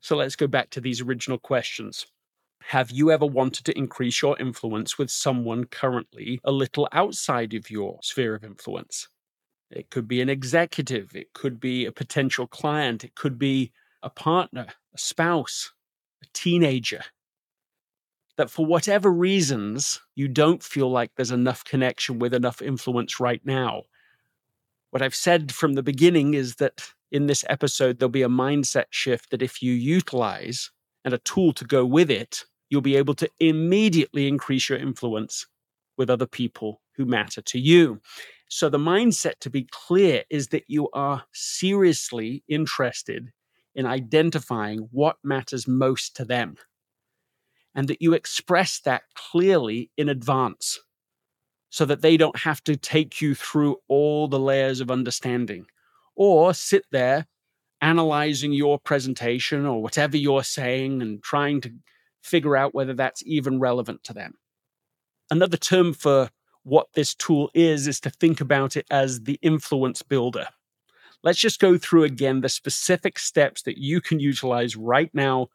So 0.00 0.16
let's 0.16 0.36
go 0.36 0.46
back 0.46 0.70
to 0.70 0.80
these 0.80 1.02
original 1.02 1.38
questions. 1.38 2.06
Have 2.62 2.90
you 2.90 3.10
ever 3.10 3.26
wanted 3.26 3.64
to 3.66 3.76
increase 3.76 4.22
your 4.22 4.38
influence 4.38 4.98
with 4.98 5.10
someone 5.10 5.64
currently 5.64 6.40
a 6.42 6.52
little 6.52 6.88
outside 6.92 7.52
of 7.52 7.70
your 7.70 7.98
sphere 8.02 8.34
of 8.34 8.44
influence? 8.44 9.08
It 9.70 9.90
could 9.90 10.08
be 10.08 10.22
an 10.22 10.30
executive, 10.30 11.14
it 11.14 11.32
could 11.34 11.60
be 11.60 11.84
a 11.84 11.92
potential 11.92 12.46
client, 12.46 13.04
it 13.04 13.14
could 13.14 13.38
be 13.38 13.72
a 14.02 14.10
partner, 14.10 14.68
a 14.94 14.98
spouse, 14.98 15.72
a 16.22 16.26
teenager. 16.32 17.02
That 18.36 18.50
for 18.50 18.64
whatever 18.64 19.12
reasons, 19.12 20.00
you 20.14 20.26
don't 20.26 20.62
feel 20.62 20.90
like 20.90 21.10
there's 21.14 21.30
enough 21.30 21.62
connection 21.62 22.18
with 22.18 22.32
enough 22.32 22.62
influence 22.62 23.20
right 23.20 23.44
now. 23.44 23.84
What 24.90 25.02
I've 25.02 25.14
said 25.14 25.52
from 25.52 25.74
the 25.74 25.82
beginning 25.82 26.34
is 26.34 26.56
that 26.56 26.82
in 27.12 27.26
this 27.26 27.44
episode, 27.48 27.98
there'll 27.98 28.10
be 28.10 28.22
a 28.22 28.28
mindset 28.28 28.86
shift 28.90 29.30
that 29.30 29.42
if 29.42 29.62
you 29.62 29.72
utilize 29.72 30.70
and 31.04 31.14
a 31.14 31.18
tool 31.18 31.52
to 31.54 31.64
go 31.64 31.84
with 31.84 32.10
it, 32.10 32.44
you'll 32.68 32.80
be 32.80 32.96
able 32.96 33.14
to 33.14 33.30
immediately 33.38 34.26
increase 34.28 34.68
your 34.68 34.78
influence 34.78 35.46
with 35.96 36.10
other 36.10 36.26
people 36.26 36.80
who 36.96 37.04
matter 37.04 37.40
to 37.42 37.58
you. 37.58 38.00
So, 38.48 38.68
the 38.68 38.78
mindset 38.78 39.38
to 39.40 39.50
be 39.50 39.68
clear 39.70 40.24
is 40.28 40.48
that 40.48 40.64
you 40.66 40.88
are 40.92 41.24
seriously 41.32 42.42
interested 42.48 43.30
in 43.74 43.86
identifying 43.86 44.88
what 44.90 45.16
matters 45.22 45.68
most 45.68 46.16
to 46.16 46.24
them 46.24 46.56
and 47.74 47.86
that 47.86 48.02
you 48.02 48.12
express 48.12 48.80
that 48.80 49.02
clearly 49.14 49.90
in 49.96 50.08
advance 50.08 50.80
so 51.70 51.84
that 51.84 52.02
they 52.02 52.16
don't 52.16 52.38
have 52.38 52.62
to 52.64 52.76
take 52.76 53.20
you 53.20 53.34
through 53.34 53.76
all 53.88 54.28
the 54.28 54.40
layers 54.40 54.80
of 54.80 54.90
understanding 54.90 55.66
or 56.16 56.52
sit 56.52 56.84
there 56.90 57.26
analyzing 57.80 58.52
your 58.52 58.78
presentation 58.78 59.64
or 59.64 59.82
whatever 59.82 60.16
you're 60.16 60.44
saying 60.44 61.00
and 61.00 61.22
trying 61.22 61.60
to 61.62 61.72
figure 62.22 62.56
out 62.56 62.74
whether 62.74 62.92
that's 62.92 63.22
even 63.24 63.58
relevant 63.58 64.04
to 64.04 64.12
them. 64.12 64.34
Another 65.30 65.56
term 65.56 65.94
for 65.94 66.28
what 66.62 66.88
this 66.94 67.14
tool 67.14 67.50
is 67.54 67.86
is 67.86 68.00
to 68.00 68.10
think 68.10 68.40
about 68.40 68.76
it 68.76 68.86
as 68.90 69.22
the 69.22 69.38
influence 69.40 70.02
builder. 70.02 70.46
Let's 71.22 71.38
just 71.38 71.60
go 71.60 71.78
through 71.78 72.04
again 72.04 72.40
the 72.40 72.48
specific 72.48 73.18
steps 73.18 73.62
that 73.62 73.78
you 73.78 74.00
can 74.00 74.20
utilize 74.20 74.76
right 74.76 75.10
now 75.14 75.48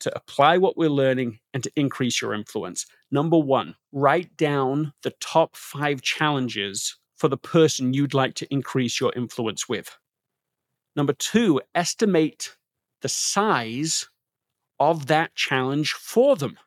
to 0.00 0.16
apply 0.16 0.58
what 0.58 0.76
we're 0.76 0.88
learning 0.90 1.38
and 1.54 1.62
to 1.62 1.72
increase 1.76 2.20
your 2.20 2.34
influence. 2.34 2.86
Number 3.10 3.38
one, 3.38 3.76
write 3.92 4.36
down 4.36 4.92
the 5.02 5.12
top 5.20 5.56
five 5.56 6.02
challenges 6.02 6.96
for 7.16 7.28
the 7.28 7.36
person 7.36 7.92
you'd 7.92 8.14
like 8.14 8.34
to 8.34 8.52
increase 8.52 9.00
your 9.00 9.12
influence 9.14 9.68
with. 9.68 9.96
Number 10.96 11.12
two, 11.12 11.60
estimate 11.74 12.56
the 13.02 13.08
size 13.08 14.08
of 14.78 15.06
that 15.06 15.34
challenge 15.34 15.92
for 15.92 16.36
them. 16.36 16.58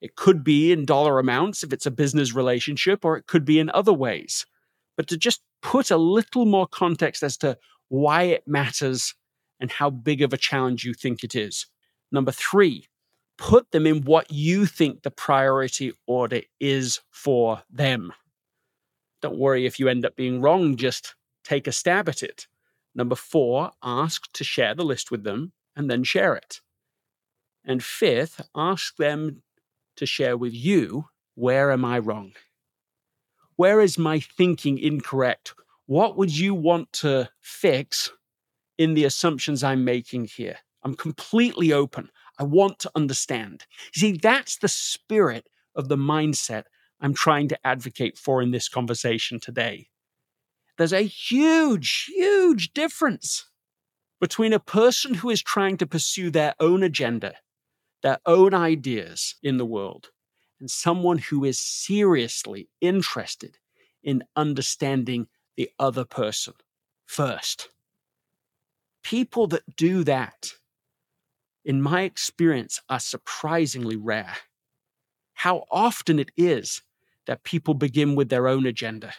It 0.00 0.16
could 0.16 0.44
be 0.44 0.72
in 0.72 0.86
dollar 0.86 1.18
amounts 1.18 1.62
if 1.62 1.72
it's 1.72 1.86
a 1.86 1.90
business 1.90 2.34
relationship, 2.34 3.04
or 3.04 3.16
it 3.16 3.26
could 3.26 3.44
be 3.44 3.58
in 3.58 3.70
other 3.70 3.92
ways. 3.92 4.46
But 4.96 5.08
to 5.08 5.16
just 5.16 5.42
put 5.62 5.90
a 5.90 5.96
little 5.96 6.46
more 6.46 6.66
context 6.66 7.22
as 7.22 7.36
to 7.38 7.58
why 7.88 8.24
it 8.24 8.46
matters 8.46 9.14
and 9.60 9.70
how 9.70 9.90
big 9.90 10.22
of 10.22 10.32
a 10.32 10.38
challenge 10.38 10.84
you 10.84 10.94
think 10.94 11.22
it 11.22 11.34
is. 11.34 11.66
Number 12.12 12.32
three, 12.32 12.86
put 13.38 13.70
them 13.70 13.86
in 13.86 14.02
what 14.02 14.30
you 14.30 14.66
think 14.66 15.02
the 15.02 15.10
priority 15.10 15.92
order 16.06 16.42
is 16.58 17.00
for 17.10 17.62
them. 17.70 18.12
Don't 19.22 19.38
worry 19.38 19.66
if 19.66 19.78
you 19.78 19.88
end 19.88 20.04
up 20.04 20.16
being 20.16 20.40
wrong, 20.40 20.76
just 20.76 21.14
take 21.44 21.66
a 21.66 21.72
stab 21.72 22.08
at 22.08 22.22
it. 22.22 22.46
Number 22.94 23.14
four, 23.14 23.70
ask 23.82 24.30
to 24.32 24.44
share 24.44 24.74
the 24.74 24.84
list 24.84 25.10
with 25.10 25.24
them 25.24 25.52
and 25.76 25.90
then 25.90 26.04
share 26.04 26.34
it. 26.34 26.60
And 27.64 27.82
fifth, 27.84 28.40
ask 28.54 28.96
them 28.96 29.42
to 29.96 30.06
share 30.06 30.36
with 30.36 30.54
you 30.54 31.06
where 31.34 31.70
am 31.70 31.84
I 31.84 31.98
wrong? 31.98 32.32
Where 33.56 33.80
is 33.80 33.98
my 33.98 34.20
thinking 34.20 34.78
incorrect? 34.78 35.54
What 35.86 36.16
would 36.16 36.36
you 36.36 36.54
want 36.54 36.92
to 36.94 37.28
fix 37.40 38.10
in 38.78 38.94
the 38.94 39.04
assumptions 39.04 39.62
I'm 39.62 39.84
making 39.84 40.26
here? 40.26 40.58
I'm 40.82 40.94
completely 40.94 41.72
open. 41.72 42.10
I 42.38 42.44
want 42.44 42.78
to 42.80 42.90
understand. 42.94 43.66
You 43.94 44.00
see, 44.00 44.12
that's 44.12 44.58
the 44.58 44.68
spirit 44.68 45.48
of 45.74 45.88
the 45.88 45.96
mindset 45.96 46.64
I'm 47.00 47.14
trying 47.14 47.48
to 47.48 47.66
advocate 47.66 48.18
for 48.18 48.42
in 48.42 48.50
this 48.50 48.68
conversation 48.68 49.40
today. 49.40 49.88
There's 50.78 50.92
a 50.92 51.02
huge, 51.02 52.06
huge 52.14 52.72
difference 52.72 53.46
between 54.20 54.52
a 54.52 54.60
person 54.60 55.14
who 55.14 55.30
is 55.30 55.42
trying 55.42 55.76
to 55.78 55.86
pursue 55.86 56.30
their 56.30 56.54
own 56.60 56.82
agenda 56.82 57.34
their 58.02 58.18
own 58.26 58.54
ideas 58.54 59.36
in 59.42 59.58
the 59.58 59.66
world 59.66 60.10
and 60.58 60.70
someone 60.70 61.18
who 61.18 61.44
is 61.44 61.58
seriously 61.58 62.68
interested 62.80 63.58
in 64.02 64.24
understanding 64.36 65.26
the 65.56 65.70
other 65.78 66.04
person 66.04 66.54
first. 67.06 67.68
People 69.02 69.46
that 69.48 69.76
do 69.76 70.04
that, 70.04 70.52
in 71.64 71.82
my 71.82 72.02
experience, 72.02 72.80
are 72.88 73.00
surprisingly 73.00 73.96
rare. 73.96 74.36
How 75.34 75.64
often 75.70 76.18
it 76.18 76.30
is 76.36 76.82
that 77.26 77.44
people 77.44 77.74
begin 77.74 78.14
with 78.14 78.28
their 78.28 78.48
own 78.48 78.66
agenda, 78.66 79.14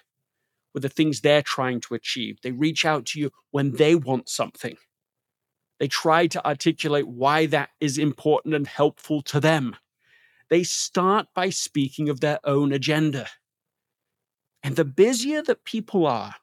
with 0.73 0.83
the 0.83 0.89
things 0.89 1.21
they're 1.21 1.41
trying 1.41 1.81
to 1.81 1.93
achieve. 1.93 2.37
They 2.41 2.51
reach 2.51 2.85
out 2.85 3.05
to 3.07 3.19
you 3.19 3.31
when 3.51 3.73
they 3.73 3.95
want 3.95 4.29
something 4.29 4.77
they 5.81 5.87
try 5.87 6.27
to 6.27 6.47
articulate 6.47 7.07
why 7.07 7.47
that 7.47 7.71
is 7.79 7.97
important 7.97 8.53
and 8.53 8.67
helpful 8.67 9.23
to 9.23 9.39
them. 9.39 9.75
They 10.47 10.61
start 10.61 11.25
by 11.33 11.49
speaking 11.49 12.07
of 12.07 12.19
their 12.19 12.39
own 12.43 12.71
agenda. 12.71 13.27
And 14.61 14.75
the 14.75 14.85
busier 14.85 15.41
that 15.41 15.65
people 15.65 16.05
are, 16.05 16.35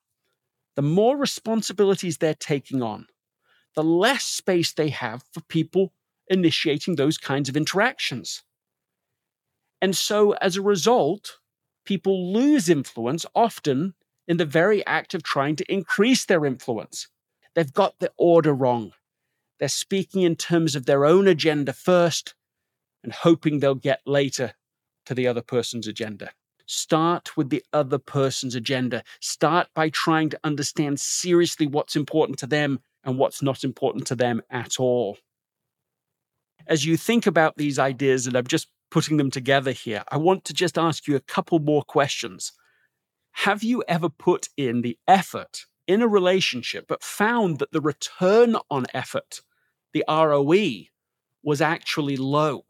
the 0.74 0.82
more 0.82 1.16
responsibilities 1.16 2.18
they're 2.18 2.34
taking 2.34 2.82
on, 2.82 3.06
the 3.74 3.85
less 3.85 4.24
space 4.24 4.72
they 4.72 4.88
have 4.90 5.22
for 5.33 5.40
people 5.42 5.92
initiating 6.28 6.96
those 6.96 7.18
kinds 7.18 7.48
of 7.48 7.57
interactions. 7.57 8.42
And 9.81 9.96
so, 9.96 10.33
as 10.35 10.57
a 10.57 10.62
result, 10.62 11.38
people 11.85 12.33
lose 12.33 12.68
influence 12.68 13.24
often 13.35 13.94
in 14.26 14.37
the 14.37 14.44
very 14.44 14.85
act 14.87 15.14
of 15.14 15.22
trying 15.22 15.57
to 15.57 15.72
increase 15.72 16.24
their 16.24 16.44
influence. 16.44 17.09
They've 17.54 17.72
got 17.72 17.98
the 17.98 18.12
order 18.16 18.52
wrong. 18.52 18.92
They're 19.59 19.68
speaking 19.68 20.22
in 20.22 20.37
terms 20.37 20.76
of 20.76 20.87
their 20.87 21.04
own 21.04 21.26
agenda 21.26 21.72
first 21.72 22.35
and 23.02 23.12
hoping 23.12 23.59
they'll 23.59 23.74
get 23.74 24.00
later 24.07 24.54
to 25.07 25.14
the 25.14 25.26
other 25.26 25.42
person's 25.42 25.87
agenda. 25.87 26.33
Start 26.66 27.37
with 27.37 27.48
the 27.48 27.64
other 27.72 27.98
person's 27.98 28.54
agenda. 28.54 29.02
Start 29.20 29.68
by 29.74 29.88
trying 29.88 30.28
to 30.31 30.40
understand 30.44 31.00
seriously 31.00 31.66
what's 31.66 31.96
important 31.96 32.38
to 32.40 32.46
them 32.46 32.81
and 33.08 33.18
what's 33.18 33.42
not 33.42 33.64
important 33.64 34.06
to 34.06 34.14
them 34.14 34.42
at 34.50 34.78
all. 34.78 35.18
As 36.66 36.84
you 36.84 36.96
think 36.96 37.26
about 37.26 37.56
these 37.56 37.78
ideas, 37.78 38.26
and 38.26 38.36
I'm 38.36 38.46
just 38.46 38.68
putting 38.90 39.16
them 39.16 39.30
together 39.30 39.72
here, 39.72 40.04
I 40.10 40.18
want 40.18 40.44
to 40.44 40.54
just 40.54 40.78
ask 40.78 41.08
you 41.08 41.16
a 41.16 41.20
couple 41.20 41.58
more 41.58 41.82
questions. 41.82 42.52
Have 43.32 43.64
you 43.64 43.82
ever 43.88 44.08
put 44.08 44.48
in 44.56 44.82
the 44.82 44.98
effort 45.08 45.64
in 45.88 46.02
a 46.02 46.06
relationship, 46.06 46.84
but 46.86 47.02
found 47.02 47.58
that 47.58 47.72
the 47.72 47.80
return 47.80 48.56
on 48.70 48.84
effort, 48.92 49.40
the 49.94 50.04
ROE, 50.06 50.84
was 51.42 51.62
actually 51.62 52.16
low. 52.16 52.64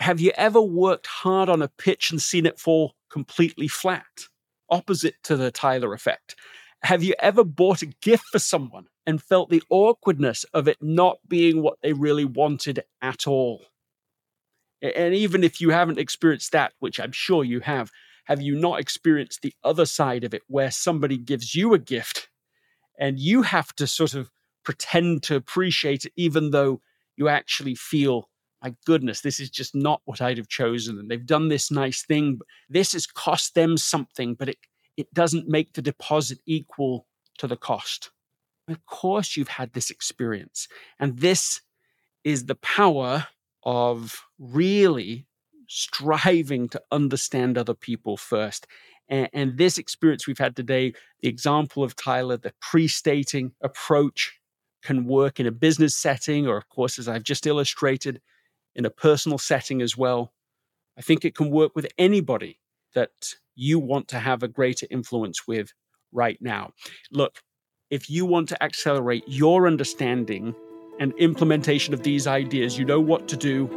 Have 0.00 0.20
you 0.20 0.32
ever 0.36 0.60
worked 0.60 1.06
hard 1.06 1.48
on 1.48 1.62
a 1.62 1.68
pitch 1.68 2.10
and 2.10 2.20
seen 2.20 2.44
it 2.44 2.58
fall 2.58 2.94
completely 3.08 3.68
flat? 3.68 4.26
Opposite 4.68 5.14
to 5.22 5.36
the 5.36 5.52
Tyler 5.52 5.94
effect. 5.94 6.34
Have 6.82 7.04
you 7.04 7.14
ever 7.20 7.44
bought 7.44 7.82
a 7.82 7.86
gift 7.86 8.24
for 8.32 8.40
someone 8.40 8.86
and 9.06 9.22
felt 9.22 9.50
the 9.50 9.62
awkwardness 9.68 10.44
of 10.54 10.68
it 10.68 10.78
not 10.80 11.18
being 11.28 11.62
what 11.62 11.78
they 11.82 11.92
really 11.92 12.24
wanted 12.24 12.84
at 13.00 13.26
all? 13.26 13.66
And 14.80 15.14
even 15.14 15.44
if 15.44 15.60
you 15.60 15.70
haven't 15.70 15.98
experienced 15.98 16.52
that, 16.52 16.72
which 16.80 16.98
I'm 16.98 17.12
sure 17.12 17.44
you 17.44 17.60
have, 17.60 17.90
have 18.24 18.40
you 18.40 18.54
not 18.54 18.80
experienced 18.80 19.42
the 19.42 19.54
other 19.64 19.86
side 19.86 20.24
of 20.24 20.34
it 20.34 20.42
where 20.48 20.70
somebody 20.70 21.18
gives 21.18 21.54
you 21.54 21.74
a 21.74 21.78
gift 21.78 22.28
and 22.98 23.18
you 23.18 23.42
have 23.42 23.74
to 23.76 23.86
sort 23.86 24.14
of 24.14 24.30
pretend 24.64 25.22
to 25.24 25.36
appreciate 25.36 26.04
it, 26.04 26.12
even 26.16 26.50
though 26.50 26.80
you 27.16 27.28
actually 27.28 27.74
feel, 27.74 28.28
my 28.62 28.74
goodness, 28.86 29.20
this 29.20 29.40
is 29.40 29.50
just 29.50 29.74
not 29.74 30.02
what 30.04 30.20
I'd 30.20 30.38
have 30.38 30.48
chosen. 30.48 30.98
And 30.98 31.10
they've 31.10 31.26
done 31.26 31.48
this 31.48 31.70
nice 31.70 32.04
thing. 32.04 32.36
But 32.36 32.46
this 32.68 32.92
has 32.92 33.06
cost 33.06 33.54
them 33.54 33.76
something, 33.76 34.34
but 34.34 34.48
it, 34.48 34.58
it 34.96 35.12
doesn't 35.12 35.48
make 35.48 35.72
the 35.72 35.82
deposit 35.82 36.38
equal 36.46 37.06
to 37.38 37.46
the 37.46 37.56
cost. 37.56 38.10
Of 38.72 38.86
course, 38.86 39.36
you've 39.36 39.48
had 39.48 39.72
this 39.72 39.90
experience. 39.90 40.68
And 40.98 41.18
this 41.18 41.60
is 42.24 42.46
the 42.46 42.54
power 42.56 43.26
of 43.64 44.22
really 44.38 45.26
striving 45.68 46.68
to 46.68 46.82
understand 46.90 47.56
other 47.56 47.74
people 47.74 48.16
first. 48.16 48.66
And, 49.08 49.28
and, 49.32 49.58
this 49.58 49.78
experience 49.78 50.26
we've 50.26 50.38
had 50.38 50.54
today, 50.54 50.92
the 51.20 51.28
example 51.28 51.82
of 51.82 51.96
Tyler, 51.96 52.36
the 52.36 52.52
pre 52.60 52.88
stating 52.88 53.52
approach 53.62 54.38
can 54.82 55.06
work 55.06 55.40
in 55.40 55.46
a 55.46 55.52
business 55.52 55.96
setting, 55.96 56.46
or 56.46 56.56
of 56.56 56.68
course, 56.68 56.98
as 56.98 57.08
I've 57.08 57.22
just 57.22 57.46
illustrated, 57.46 58.20
in 58.74 58.84
a 58.84 58.90
personal 58.90 59.38
setting 59.38 59.82
as 59.82 59.96
well. 59.96 60.32
I 60.98 61.02
think 61.02 61.24
it 61.24 61.34
can 61.34 61.50
work 61.50 61.74
with 61.74 61.86
anybody 61.98 62.58
that 62.94 63.34
you 63.54 63.78
want 63.78 64.08
to 64.08 64.18
have 64.18 64.42
a 64.42 64.48
greater 64.48 64.86
influence 64.90 65.46
with 65.46 65.72
right 66.12 66.38
now. 66.40 66.72
Look, 67.10 67.42
if 67.92 68.08
you 68.08 68.24
want 68.24 68.48
to 68.48 68.60
accelerate 68.62 69.22
your 69.26 69.66
understanding 69.66 70.54
and 70.98 71.12
implementation 71.18 71.92
of 71.92 72.02
these 72.02 72.26
ideas, 72.26 72.78
you 72.78 72.86
know 72.86 72.98
what 72.98 73.28
to 73.28 73.36
do. 73.36 73.68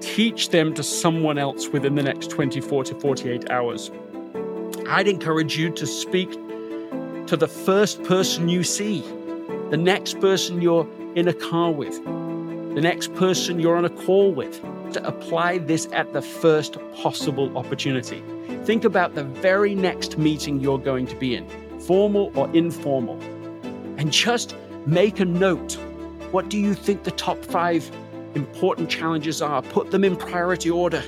Teach 0.00 0.48
them 0.48 0.72
to 0.72 0.82
someone 0.82 1.36
else 1.36 1.68
within 1.68 1.96
the 1.96 2.02
next 2.02 2.30
24 2.30 2.84
to 2.84 2.94
48 2.94 3.50
hours. 3.50 3.90
I'd 4.88 5.06
encourage 5.06 5.58
you 5.58 5.68
to 5.70 5.86
speak 5.86 6.32
to 7.26 7.36
the 7.36 7.46
first 7.46 8.02
person 8.04 8.48
you 8.48 8.64
see, 8.64 9.02
the 9.68 9.76
next 9.76 10.18
person 10.20 10.62
you're 10.62 10.88
in 11.14 11.28
a 11.28 11.34
car 11.34 11.72
with, 11.72 12.02
the 12.74 12.80
next 12.80 13.12
person 13.16 13.60
you're 13.60 13.76
on 13.76 13.84
a 13.84 13.90
call 13.90 14.32
with, 14.32 14.62
to 14.94 15.06
apply 15.06 15.58
this 15.58 15.86
at 15.92 16.14
the 16.14 16.22
first 16.22 16.78
possible 16.94 17.54
opportunity. 17.58 18.22
Think 18.64 18.84
about 18.84 19.14
the 19.14 19.24
very 19.24 19.74
next 19.74 20.16
meeting 20.16 20.58
you're 20.58 20.78
going 20.78 21.06
to 21.08 21.16
be 21.16 21.36
in, 21.36 21.46
formal 21.80 22.32
or 22.34 22.50
informal, 22.54 23.20
and 23.96 24.12
just 24.12 24.54
make 24.86 25.20
a 25.20 25.24
note. 25.24 25.74
What 26.30 26.48
do 26.48 26.58
you 26.58 26.74
think 26.74 27.02
the 27.02 27.10
top 27.10 27.44
five 27.44 27.90
important 28.34 28.88
challenges 28.88 29.42
are? 29.42 29.62
Put 29.62 29.90
them 29.90 30.04
in 30.04 30.16
priority 30.16 30.70
order 30.70 31.02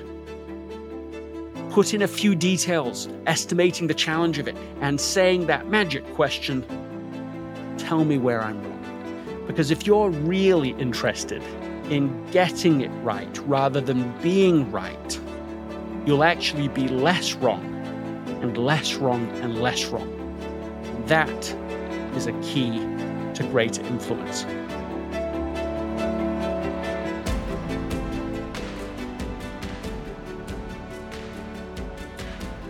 put 1.72 1.94
in 1.94 2.02
a 2.02 2.08
few 2.08 2.35
details, 2.35 3.08
estimating 3.26 3.87
the 3.87 3.94
challenge 3.94 4.38
of 4.38 4.46
it, 4.46 4.54
and 4.82 5.00
saying 5.00 5.46
that 5.46 5.66
magic 5.68 6.04
question 6.12 6.62
tell 7.78 8.04
me 8.04 8.18
where 8.18 8.42
I'm 8.42 8.62
wrong. 8.62 9.44
Because 9.46 9.70
if 9.70 9.87
you're 9.87 10.11
really 10.11 10.70
interested 10.72 11.42
in 11.88 12.24
getting 12.30 12.82
it 12.82 12.90
right 13.02 13.38
rather 13.46 13.80
than 13.80 14.12
being 14.20 14.70
right, 14.70 15.20
you'll 16.04 16.24
actually 16.24 16.68
be 16.68 16.88
less 16.88 17.32
wrong 17.35 17.64
and 18.42 18.58
less 18.58 18.96
wrong 18.96 19.26
and 19.40 19.58
less 19.62 19.87
wrong. 19.87 20.21
That 21.06 21.54
is 22.16 22.26
a 22.26 22.32
key 22.42 22.78
to 23.34 23.48
great 23.50 23.78
influence. 23.78 24.44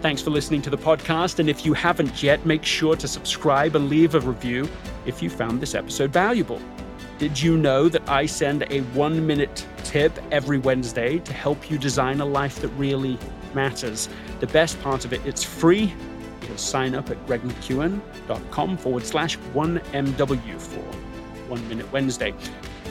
Thanks 0.01 0.21
for 0.21 0.31
listening 0.31 0.62
to 0.62 0.71
the 0.71 0.77
podcast. 0.77 1.38
And 1.38 1.49
if 1.49 1.64
you 1.64 1.75
haven't 1.75 2.23
yet, 2.23 2.45
make 2.45 2.64
sure 2.64 2.97
to 2.97 3.07
subscribe 3.07 3.77
and 3.77 3.88
leave 3.88 4.16
a 4.16 4.21
review 4.21 4.68
if 5.07 5.23
you 5.23 5.31
found 5.31 5.61
this 5.61 5.77
episode 5.77 6.12
valuable. 6.12 6.61
Did 7.18 7.40
you 7.40 7.57
know 7.57 7.88
that 7.88 8.09
I 8.09 8.27
send 8.27 8.64
a 8.71 8.81
one 8.95 9.25
minute 9.25 9.64
tip 9.85 10.12
every 10.33 10.59
Wednesday 10.59 11.21
to 11.21 11.33
help 11.33 11.71
you 11.71 11.79
design 11.79 12.21
a 12.21 12.25
life 12.25 12.61
that 12.62 12.68
really 12.71 13.16
matters? 13.55 14.09
The 14.40 14.49
best 14.49 14.81
part 14.83 15.05
of 15.05 15.12
it, 15.12 15.25
it's 15.25 15.45
free. 15.45 15.95
Can 16.53 16.59
sign 16.59 16.95
up 16.95 17.09
at 17.09 17.17
gregmckeown.com 17.27 18.77
forward 18.77 19.07
slash 19.07 19.38
1MW 19.55 20.61
for 20.61 20.81
One 21.49 21.67
Minute 21.67 21.91
Wednesday. 21.91 22.35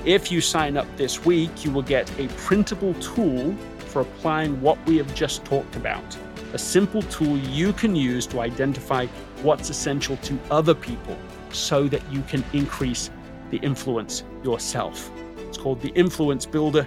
If 0.04 0.32
you 0.32 0.41
sign 0.41 0.78
up 0.78 0.88
this 0.97 1.24
week, 1.26 1.63
you 1.63 1.69
will 1.69 1.84
get 1.84 2.10
a 2.19 2.28
printable 2.30 2.95
tool 2.95 3.56
for 3.86 4.02
applying 4.02 4.60
what 4.62 4.84
we 4.88 4.97
have 4.97 5.13
just 5.13 5.45
talked 5.45 5.76
about 5.76 6.17
a 6.54 6.58
simple 6.58 7.04
tool 7.04 7.38
you 7.38 7.71
can 7.71 7.95
use 7.95 8.26
to 8.28 8.41
identify 8.41 9.06
what's 9.43 9.69
essential 9.69 10.17
to 10.17 10.38
other 10.50 10.74
people 10.74 11.15
so 11.52 11.88
that 11.88 12.02
you 12.12 12.21
can 12.24 12.43
increase 12.54 13.12
the 13.52 13.58
influence 13.58 14.24
yourself. 14.43 15.12
It's 15.38 15.58
called 15.58 15.80
the 15.82 15.89
Influence 15.89 16.47
Builder. 16.47 16.86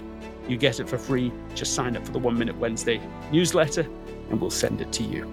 You 0.48 0.58
get 0.58 0.80
it 0.80 0.88
for 0.88 0.98
free. 0.98 1.32
Just 1.54 1.72
sign 1.72 1.96
up 1.96 2.04
for 2.04 2.12
the 2.12 2.18
One 2.18 2.36
Minute 2.36 2.56
Wednesday 2.58 3.00
newsletter 3.30 3.86
and 4.28 4.38
we'll 4.38 4.50
send 4.50 4.82
it 4.82 4.92
to 4.92 5.04
you. 5.04 5.32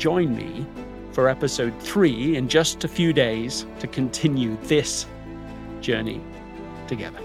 Join 0.00 0.34
me 0.34 0.64
for 1.12 1.28
episode 1.28 1.78
three 1.78 2.34
in 2.38 2.48
just 2.48 2.84
a 2.84 2.88
few 2.88 3.12
days 3.12 3.66
to 3.80 3.86
continue 3.86 4.56
this 4.62 5.04
journey 5.82 6.22
together. 6.88 7.20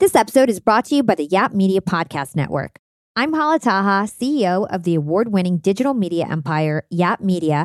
This 0.00 0.16
episode 0.16 0.50
is 0.50 0.58
brought 0.58 0.86
to 0.86 0.96
you 0.96 1.04
by 1.04 1.14
the 1.14 1.26
Yap 1.26 1.52
Media 1.52 1.80
Podcast 1.80 2.34
Network. 2.34 2.80
I'm 3.14 3.32
Hala 3.32 3.60
Taha, 3.60 4.08
CEO 4.08 4.66
of 4.74 4.82
the 4.82 4.96
award 4.96 5.28
winning 5.28 5.58
digital 5.58 5.94
media 5.94 6.26
empire, 6.28 6.84
Yap 6.90 7.20
Media, 7.20 7.64